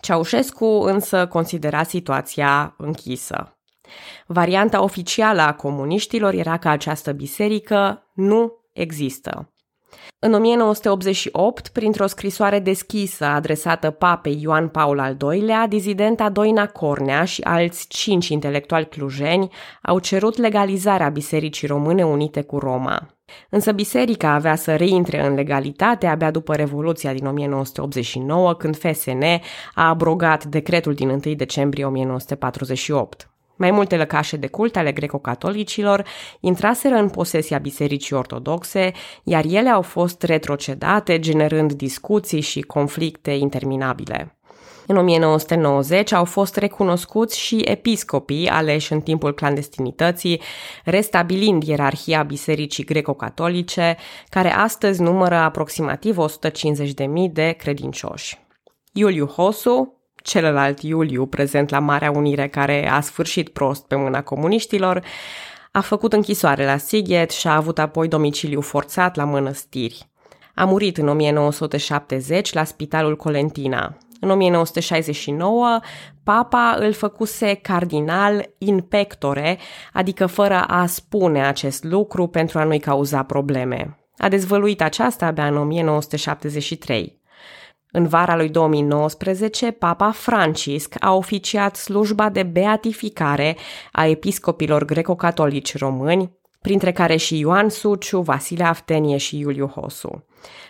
Ceaușescu 0.02 0.66
însă 0.66 1.28
considera 1.28 1.84
situația 1.84 2.76
închisă. 2.78 3.58
Varianta 4.26 4.84
oficială 4.84 5.42
a 5.42 5.54
comuniștilor 5.54 6.34
era 6.34 6.58
că 6.58 6.70
această 6.70 7.12
biserică 7.12 8.12
nu 8.14 8.54
există. 8.74 9.54
În 10.20 10.34
1988, 10.34 11.68
printr-o 11.68 12.08
scrisoare 12.08 12.60
deschisă 12.60 13.26
adresată 13.26 13.90
papei 13.90 14.42
Ioan 14.42 14.68
Paul 14.68 15.00
al 15.00 15.18
II-lea, 15.34 15.68
dizidenta 15.68 16.30
Doina 16.30 16.68
Cornea 16.68 17.24
și 17.24 17.42
alți 17.42 17.88
cinci 17.88 18.28
intelectuali 18.28 18.88
clujeni 18.88 19.50
au 19.82 20.00
cerut 20.00 20.38
legalizarea 20.38 21.10
Bisericii 21.10 21.68
Române 21.68 22.06
Unite 22.06 22.42
cu 22.42 22.58
Roma. 22.58 23.21
Însă 23.50 23.72
biserica 23.72 24.30
avea 24.30 24.56
să 24.56 24.76
reintre 24.76 25.26
în 25.26 25.34
legalitate 25.34 26.08
abia 26.08 26.32
după 26.32 26.56
Revoluția 26.56 27.14
din 27.14 27.26
1989, 27.26 28.54
când 28.54 28.78
FSN 28.78 29.24
a 29.74 29.88
abrogat 29.88 30.44
decretul 30.46 30.94
din 30.94 31.10
1 31.10 31.20
decembrie 31.36 31.86
1948. 31.86 33.32
Mai 33.56 33.72
multe 33.72 33.98
lăcașe 33.98 34.38
de 34.38 34.48
cult 34.48 34.76
ale 34.76 34.92
greco-catolicilor 34.92 36.06
intraseră 36.40 36.96
în 36.96 37.10
posesia 37.10 37.58
Bisericii 37.58 38.16
Ortodoxe, 38.16 38.92
iar 39.24 39.44
ele 39.48 39.70
au 39.70 39.82
fost 39.82 40.24
retrocedate, 40.24 41.20
generând 41.20 41.74
discuții 41.74 42.42
și 42.42 42.62
conflicte 42.62 43.32
interminabile. 43.32 44.41
În 44.88 44.98
1990 44.98 46.12
au 46.12 46.26
fost 46.26 46.56
recunoscuți 46.56 47.40
și 47.40 47.62
episcopii 47.66 48.48
aleși 48.48 48.94
în 48.94 49.02
timpul 49.02 49.34
clandestinității, 49.34 50.42
restabilind 50.84 51.64
ierarhia 51.64 52.24
Bisericii 52.24 52.84
Greco-Catolice, 52.84 53.98
care 54.30 54.54
astăzi 54.54 55.02
numără 55.02 55.36
aproximativ 55.36 56.18
150.000 56.18 57.32
de 57.32 57.52
credincioși. 57.52 58.40
Iuliu 58.94 59.26
Hosu, 59.26 60.02
celălalt 60.24 60.82
Iuliu 60.82 61.26
prezent 61.26 61.70
la 61.70 61.80
Marea 61.80 62.12
Unire 62.12 62.48
care 62.48 62.90
a 62.90 63.02
sfârșit 63.02 63.50
prost 63.50 63.86
pe 63.88 63.96
mâna 63.96 64.24
comuniștilor, 64.24 65.04
a 65.72 65.82
făcut 65.82 66.14
închisoare 66.14 66.66
la 66.66 66.78
Sighet 66.78 67.32
și 67.32 67.48
a 67.48 67.56
avut 67.56 67.80
apoi 67.80 68.08
domiciliu 68.08 68.62
forțat 68.62 69.16
la 69.16 69.24
mănăstiri. 69.24 70.10
A 70.56 70.66
murit 70.66 70.98
în 70.98 71.08
1970 71.08 72.54
la 72.54 72.64
Spitalul 72.64 73.16
Colentina. 73.16 73.98
În 74.24 74.30
1969, 74.30 75.80
papa 76.24 76.76
îl 76.80 76.94
făcuse 76.94 77.54
cardinal 77.54 78.50
in 78.58 78.82
pectore, 78.82 79.58
adică 79.94 80.26
fără 80.26 80.64
a 80.68 80.86
spune 80.86 81.46
acest 81.46 81.84
lucru 81.84 82.28
pentru 82.28 82.60
a 82.60 82.64
nu-i 82.64 82.80
cauza 82.80 83.24
probleme. 83.24 84.00
A 84.18 84.30
dezvăluit 84.30 84.82
aceasta 84.82 85.26
abia 85.26 85.48
în 85.48 85.58
1973. 85.58 87.20
În 87.92 88.08
vara 88.08 88.36
lui 88.36 88.50
2019, 88.50 89.72
Papa 89.72 90.12
Francisc 90.12 90.96
a 91.00 91.14
oficiat 91.14 91.76
slujba 91.76 92.30
de 92.30 92.44
beatificare 92.44 93.58
a 93.92 94.06
episcopilor 94.06 94.86
greco-catolici 94.86 95.78
români, 95.78 96.40
printre 96.62 96.92
care 96.92 97.16
și 97.16 97.38
Ioan 97.38 97.70
Suciu, 97.70 98.20
Vasile 98.20 98.64
Aftenie 98.64 99.18
și 99.18 99.38
Iuliu 99.38 99.68
Hosu. 99.68 100.26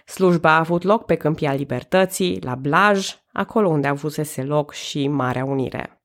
Slujba 0.05 0.51
a 0.51 0.59
avut 0.59 0.83
loc 0.83 1.05
pe 1.05 1.15
Câmpia 1.15 1.53
Libertății, 1.53 2.39
la 2.41 2.55
Blaj, 2.55 3.15
acolo 3.31 3.67
unde 3.69 3.87
avusese 3.87 4.43
loc 4.43 4.73
și 4.73 5.07
Marea 5.07 5.45
Unire. 5.45 6.01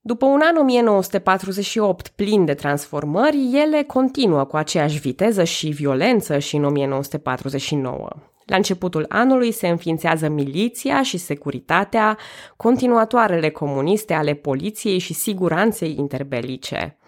După 0.00 0.26
un 0.26 0.40
an 0.42 0.56
1948 0.56 2.08
plin 2.08 2.44
de 2.44 2.54
transformări, 2.54 3.50
ele 3.52 3.82
continuă 3.82 4.44
cu 4.44 4.56
aceeași 4.56 4.98
viteză 4.98 5.44
și 5.44 5.68
violență 5.68 6.38
și 6.38 6.56
în 6.56 6.64
1949. 6.64 8.08
La 8.44 8.56
începutul 8.56 9.04
anului 9.08 9.52
se 9.52 9.68
înființează 9.68 10.28
miliția 10.28 11.02
și 11.02 11.16
securitatea, 11.16 12.18
continuatoarele 12.56 13.50
comuniste 13.50 14.14
ale 14.14 14.34
poliției 14.34 14.98
și 14.98 15.14
siguranței 15.14 15.94
interbelice. 15.98 16.98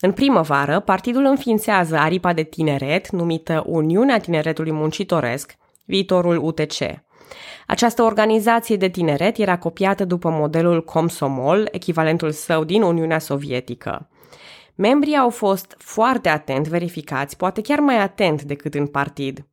În 0.00 0.12
primăvară, 0.12 0.80
partidul 0.80 1.24
înființează 1.24 1.96
aripa 1.96 2.32
de 2.32 2.42
tineret, 2.42 3.10
numită 3.10 3.62
Uniunea 3.66 4.18
Tineretului 4.18 4.72
Muncitoresc, 4.72 5.56
viitorul 5.84 6.36
UTC. 6.36 6.78
Această 7.66 8.02
organizație 8.02 8.76
de 8.76 8.88
tineret 8.88 9.38
era 9.38 9.58
copiată 9.58 10.04
după 10.04 10.30
modelul 10.30 10.84
Comsomol, 10.84 11.68
echivalentul 11.70 12.30
său 12.30 12.64
din 12.64 12.82
Uniunea 12.82 13.18
Sovietică. 13.18 14.08
Membrii 14.74 15.16
au 15.16 15.30
fost 15.30 15.74
foarte 15.78 16.28
atent 16.28 16.68
verificați, 16.68 17.36
poate 17.36 17.60
chiar 17.60 17.78
mai 17.78 17.98
atent 17.98 18.42
decât 18.42 18.74
în 18.74 18.86
partid. 18.86 19.46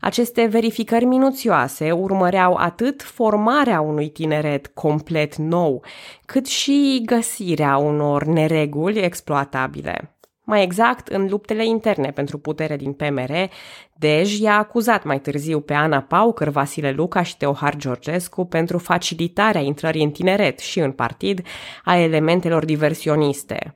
Aceste 0.00 0.44
verificări 0.44 1.04
minuțioase 1.04 1.92
urmăreau 1.92 2.54
atât 2.54 3.02
formarea 3.02 3.80
unui 3.80 4.08
tineret 4.08 4.66
complet 4.66 5.36
nou, 5.36 5.84
cât 6.24 6.46
și 6.46 7.02
găsirea 7.04 7.76
unor 7.76 8.24
nereguli 8.24 8.98
exploatabile. 8.98 10.16
Mai 10.44 10.62
exact, 10.62 11.08
în 11.08 11.28
luptele 11.28 11.66
interne 11.66 12.10
pentru 12.10 12.38
putere 12.38 12.76
din 12.76 12.92
PMR, 12.92 13.30
Dej 13.92 14.38
i-a 14.38 14.58
acuzat 14.58 15.04
mai 15.04 15.20
târziu 15.20 15.60
pe 15.60 15.74
Ana 15.74 16.00
Paucăr, 16.00 16.48
Vasile 16.48 16.90
Luca 16.90 17.22
și 17.22 17.36
Teohar 17.36 17.76
Georgescu 17.76 18.44
pentru 18.44 18.78
facilitarea 18.78 19.60
intrării 19.60 20.04
în 20.04 20.10
tineret 20.10 20.58
și 20.58 20.78
în 20.78 20.92
partid 20.92 21.46
a 21.84 21.96
elementelor 21.96 22.64
diversioniste. 22.64 23.74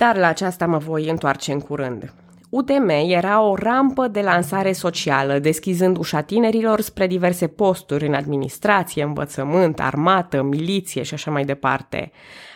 Dar 0.00 0.16
la 0.16 0.26
aceasta 0.26 0.66
mă 0.66 0.78
voi 0.78 1.08
întoarce 1.08 1.52
în 1.52 1.60
curând. 1.60 2.12
UTM 2.50 2.88
era 2.88 3.42
o 3.42 3.54
rampă 3.54 4.08
de 4.08 4.20
lansare 4.20 4.72
socială, 4.72 5.38
deschizând 5.38 5.96
ușa 5.96 6.20
tinerilor 6.20 6.80
spre 6.80 7.06
diverse 7.06 7.46
posturi 7.46 8.06
în 8.06 8.14
administrație, 8.14 9.02
învățământ, 9.02 9.80
armată, 9.80 10.42
miliție 10.42 11.02
și 11.02 11.14
așa 11.14 11.30
mai 11.30 11.44
departe. 11.44 12.12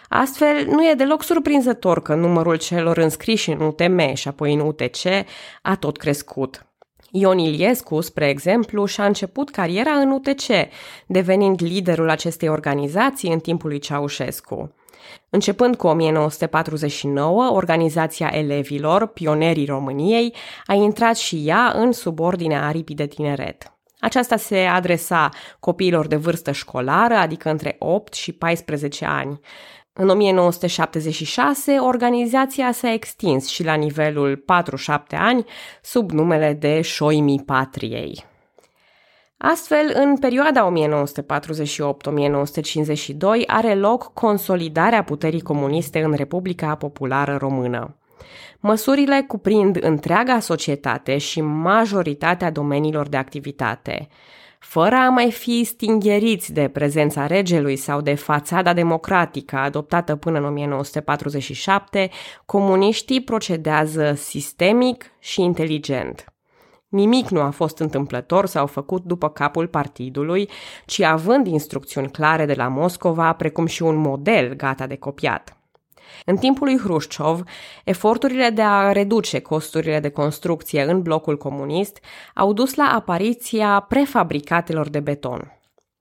Astfel, 0.09 0.67
nu 0.71 0.89
e 0.89 0.95
deloc 0.95 1.23
surprinzător 1.23 2.03
că 2.03 2.15
numărul 2.15 2.57
celor 2.57 2.97
înscriși 2.97 3.51
în 3.51 3.61
UTM 3.61 4.15
și 4.15 4.29
apoi 4.29 4.55
în 4.55 4.61
UTC 4.61 5.05
a 5.63 5.77
tot 5.77 5.97
crescut. 5.97 6.67
Ion 7.11 7.39
Iliescu, 7.39 8.01
spre 8.01 8.29
exemplu, 8.29 8.85
și-a 8.85 9.05
început 9.05 9.51
cariera 9.51 9.93
în 9.93 10.11
UTC, 10.11 10.69
devenind 11.07 11.63
liderul 11.63 12.11
acestei 12.11 12.49
organizații 12.49 13.33
în 13.33 13.39
timpul 13.39 13.69
lui 13.69 13.79
Ceaușescu. 13.79 14.75
Începând 15.35 15.77
cu 15.77 15.87
1949, 15.87 17.51
organizația 17.51 18.31
elevilor, 18.33 19.07
pionerii 19.07 19.67
României, 19.67 20.35
a 20.67 20.75
intrat 20.75 21.17
și 21.17 21.43
ea 21.47 21.73
în 21.75 21.93
subordinea 21.93 22.67
aripii 22.67 22.95
de 22.95 23.07
tineret. 23.07 23.73
Aceasta 23.99 24.37
se 24.37 24.59
adresa 24.59 25.29
copiilor 25.61 26.07
de 26.07 26.17
vârstă 26.17 26.53
școlară, 26.53 27.15
adică 27.15 27.51
între 27.51 27.77
8 27.79 28.13
și 28.13 28.33
14 28.33 29.05
ani. 29.05 29.41
În 29.93 30.09
1976, 30.09 31.73
organizația 31.73 32.73
s-a 32.73 32.93
extins 32.93 33.49
și 33.49 33.65
la 33.65 33.75
nivelul 33.75 34.45
4-7 34.93 34.97
ani 35.09 35.45
sub 35.83 36.11
numele 36.11 36.53
de 36.53 36.81
Șoimii 36.81 37.43
Patriei. 37.47 38.25
Astfel, 39.47 39.93
în 39.95 40.17
perioada 40.17 40.73
1948-1952 40.73 40.75
are 43.47 43.75
loc 43.75 44.13
consolidarea 44.13 45.03
puterii 45.03 45.41
comuniste 45.41 46.03
în 46.03 46.13
Republica 46.13 46.75
Populară 46.75 47.37
Română. 47.37 47.97
Măsurile 48.61 49.25
cuprind 49.29 49.79
întreaga 49.81 50.39
societate 50.39 51.19
și 51.19 51.41
majoritatea 51.41 52.51
domeniilor 52.51 53.09
de 53.09 53.17
activitate. 53.17 54.09
Fără 54.59 54.95
a 54.95 55.09
mai 55.09 55.31
fi 55.31 55.65
stingheriți 55.65 56.53
de 56.53 56.69
prezența 56.69 57.27
regelui 57.27 57.77
sau 57.77 58.01
de 58.01 58.15
fațada 58.15 58.73
democratică 58.73 59.57
adoptată 59.57 60.17
până 60.17 60.39
în 60.39 60.45
1947, 60.45 62.11
comuniștii 62.47 63.23
procedează 63.23 64.15
sistemic 64.17 65.11
și 65.19 65.43
inteligent. 65.43 66.34
Nimic 66.95 67.29
nu 67.29 67.41
a 67.41 67.51
fost 67.51 67.79
întâmplător 67.79 68.47
sau 68.47 68.67
făcut 68.67 69.05
după 69.05 69.29
capul 69.29 69.67
partidului, 69.67 70.49
ci 70.87 71.01
având 71.01 71.47
instrucțiuni 71.47 72.11
clare 72.11 72.47
de 72.47 72.55
la 72.55 72.69
Moscova, 72.69 73.33
precum 73.33 73.67
și 73.67 73.83
un 73.83 73.97
model 73.97 74.55
gata 74.55 74.87
de 74.87 74.97
copiat. 74.97 75.57
În 76.25 76.37
timpul 76.37 76.67
lui 76.67 76.79
Hrușciov, 76.79 77.43
eforturile 77.85 78.51
de 78.51 78.63
a 78.63 78.93
reduce 78.93 79.41
costurile 79.41 80.01
de 80.01 80.09
construcție 80.09 80.83
în 80.83 81.03
blocul 81.03 81.37
comunist 81.37 81.99
au 82.35 82.53
dus 82.53 82.75
la 82.75 82.85
apariția 82.95 83.87
prefabricatelor 83.89 84.89
de 84.89 85.01
beton. 85.01 85.59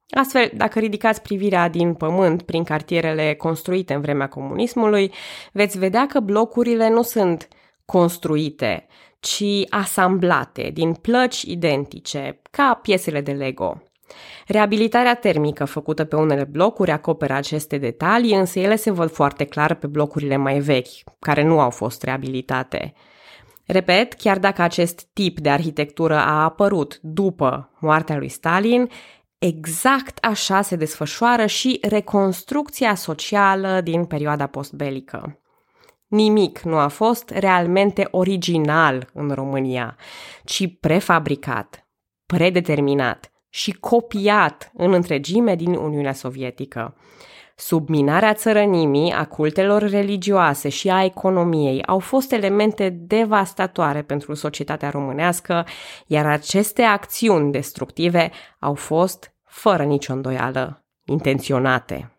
Astfel, 0.10 0.52
dacă 0.56 0.80
ridicați 0.80 1.22
privirea 1.22 1.70
din 1.70 1.94
pământ 1.94 2.42
prin 2.42 2.64
cartierele 2.64 3.36
construite 3.36 3.94
în 3.94 4.02
vremea 4.02 4.28
comunismului, 4.28 5.14
veți 5.52 5.78
vedea 5.78 6.06
că 6.06 6.20
blocurile 6.20 6.90
nu 6.90 7.02
sunt 7.02 7.48
construite, 7.86 8.88
ci 9.24 9.66
asamblate 9.70 10.70
din 10.74 10.94
plăci 10.94 11.42
identice, 11.42 12.42
ca 12.52 12.80
piesele 12.82 13.22
de 13.22 13.32
Lego. 13.32 13.82
Reabilitarea 14.48 15.16
termică 15.16 15.66
făcută 15.66 16.04
pe 16.04 16.16
unele 16.16 16.44
blocuri 16.44 16.92
acoperă 16.92 17.34
aceste 17.34 17.78
detalii, 17.78 18.36
însă 18.36 18.60
ele 18.60 18.76
se 18.76 18.92
văd 18.92 19.12
foarte 19.12 19.44
clar 19.46 19.74
pe 19.74 19.88
blocurile 19.88 20.36
mai 20.36 20.60
vechi, 20.60 21.18
care 21.20 21.44
nu 21.44 21.60
au 21.60 21.70
fost 21.70 22.04
reabilitate. 22.04 22.94
Repet, 23.66 24.14
chiar 24.14 24.40
dacă 24.40 24.62
acest 24.62 25.02
tip 25.14 25.40
de 25.40 25.50
arhitectură 25.50 26.16
a 26.16 26.44
apărut 26.44 27.00
după 27.02 27.72
moartea 27.80 28.18
lui 28.18 28.30
Stalin, 28.30 28.90
exact 29.38 30.26
așa 30.26 30.62
se 30.62 30.76
desfășoară 30.76 31.46
și 31.46 31.80
reconstrucția 31.90 32.96
socială 32.96 33.82
din 33.82 34.06
perioada 34.06 34.48
postbelică. 34.48 35.38
Nimic 36.14 36.60
nu 36.60 36.78
a 36.78 36.88
fost 36.88 37.30
realmente 37.30 38.08
original 38.12 39.10
în 39.14 39.32
România, 39.32 39.96
ci 40.44 40.78
prefabricat, 40.80 41.88
predeterminat 42.26 43.32
și 43.50 43.72
copiat 43.72 44.72
în 44.74 44.94
întregime 44.94 45.56
din 45.56 45.74
Uniunea 45.74 46.14
Sovietică. 46.14 46.96
Subminarea 47.56 48.34
țărănimii, 48.34 49.12
a 49.12 49.26
cultelor 49.26 49.82
religioase 49.82 50.70
și 50.70 50.90
a 50.90 51.04
economiei 51.04 51.84
au 51.86 52.00
fost 52.00 52.32
elemente 52.32 52.90
devastatoare 52.90 54.02
pentru 54.02 54.34
societatea 54.34 54.90
românească, 54.90 55.66
iar 56.08 56.26
aceste 56.26 56.82
acțiuni 56.82 57.52
destructive 57.52 58.32
au 58.60 58.74
fost, 58.74 59.34
fără 59.44 59.84
nicio 59.84 60.14
îndoială, 60.14 60.86
intenționate. 61.06 62.13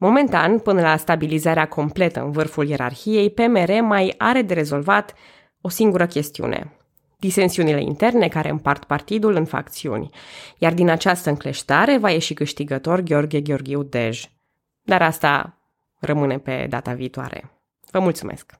Momentan, 0.00 0.58
până 0.58 0.80
la 0.80 0.96
stabilizarea 0.96 1.68
completă 1.68 2.20
în 2.20 2.30
vârful 2.30 2.68
ierarhiei, 2.68 3.30
PMR 3.30 3.80
mai 3.80 4.14
are 4.18 4.42
de 4.42 4.54
rezolvat 4.54 5.14
o 5.60 5.68
singură 5.68 6.06
chestiune. 6.06 6.72
Disensiunile 7.16 7.80
interne 7.80 8.28
care 8.28 8.48
împart 8.48 8.84
partidul 8.84 9.34
în 9.34 9.44
facțiuni, 9.44 10.10
iar 10.58 10.74
din 10.74 10.88
această 10.88 11.28
încleștare 11.28 11.98
va 11.98 12.10
ieși 12.10 12.34
câștigător 12.34 13.00
Gheorghe 13.00 13.40
Gheorghiu 13.40 13.82
Dej. 13.82 14.24
Dar 14.82 15.02
asta 15.02 15.58
rămâne 15.98 16.38
pe 16.38 16.66
data 16.68 16.92
viitoare. 16.92 17.50
Vă 17.90 17.98
mulțumesc! 17.98 18.58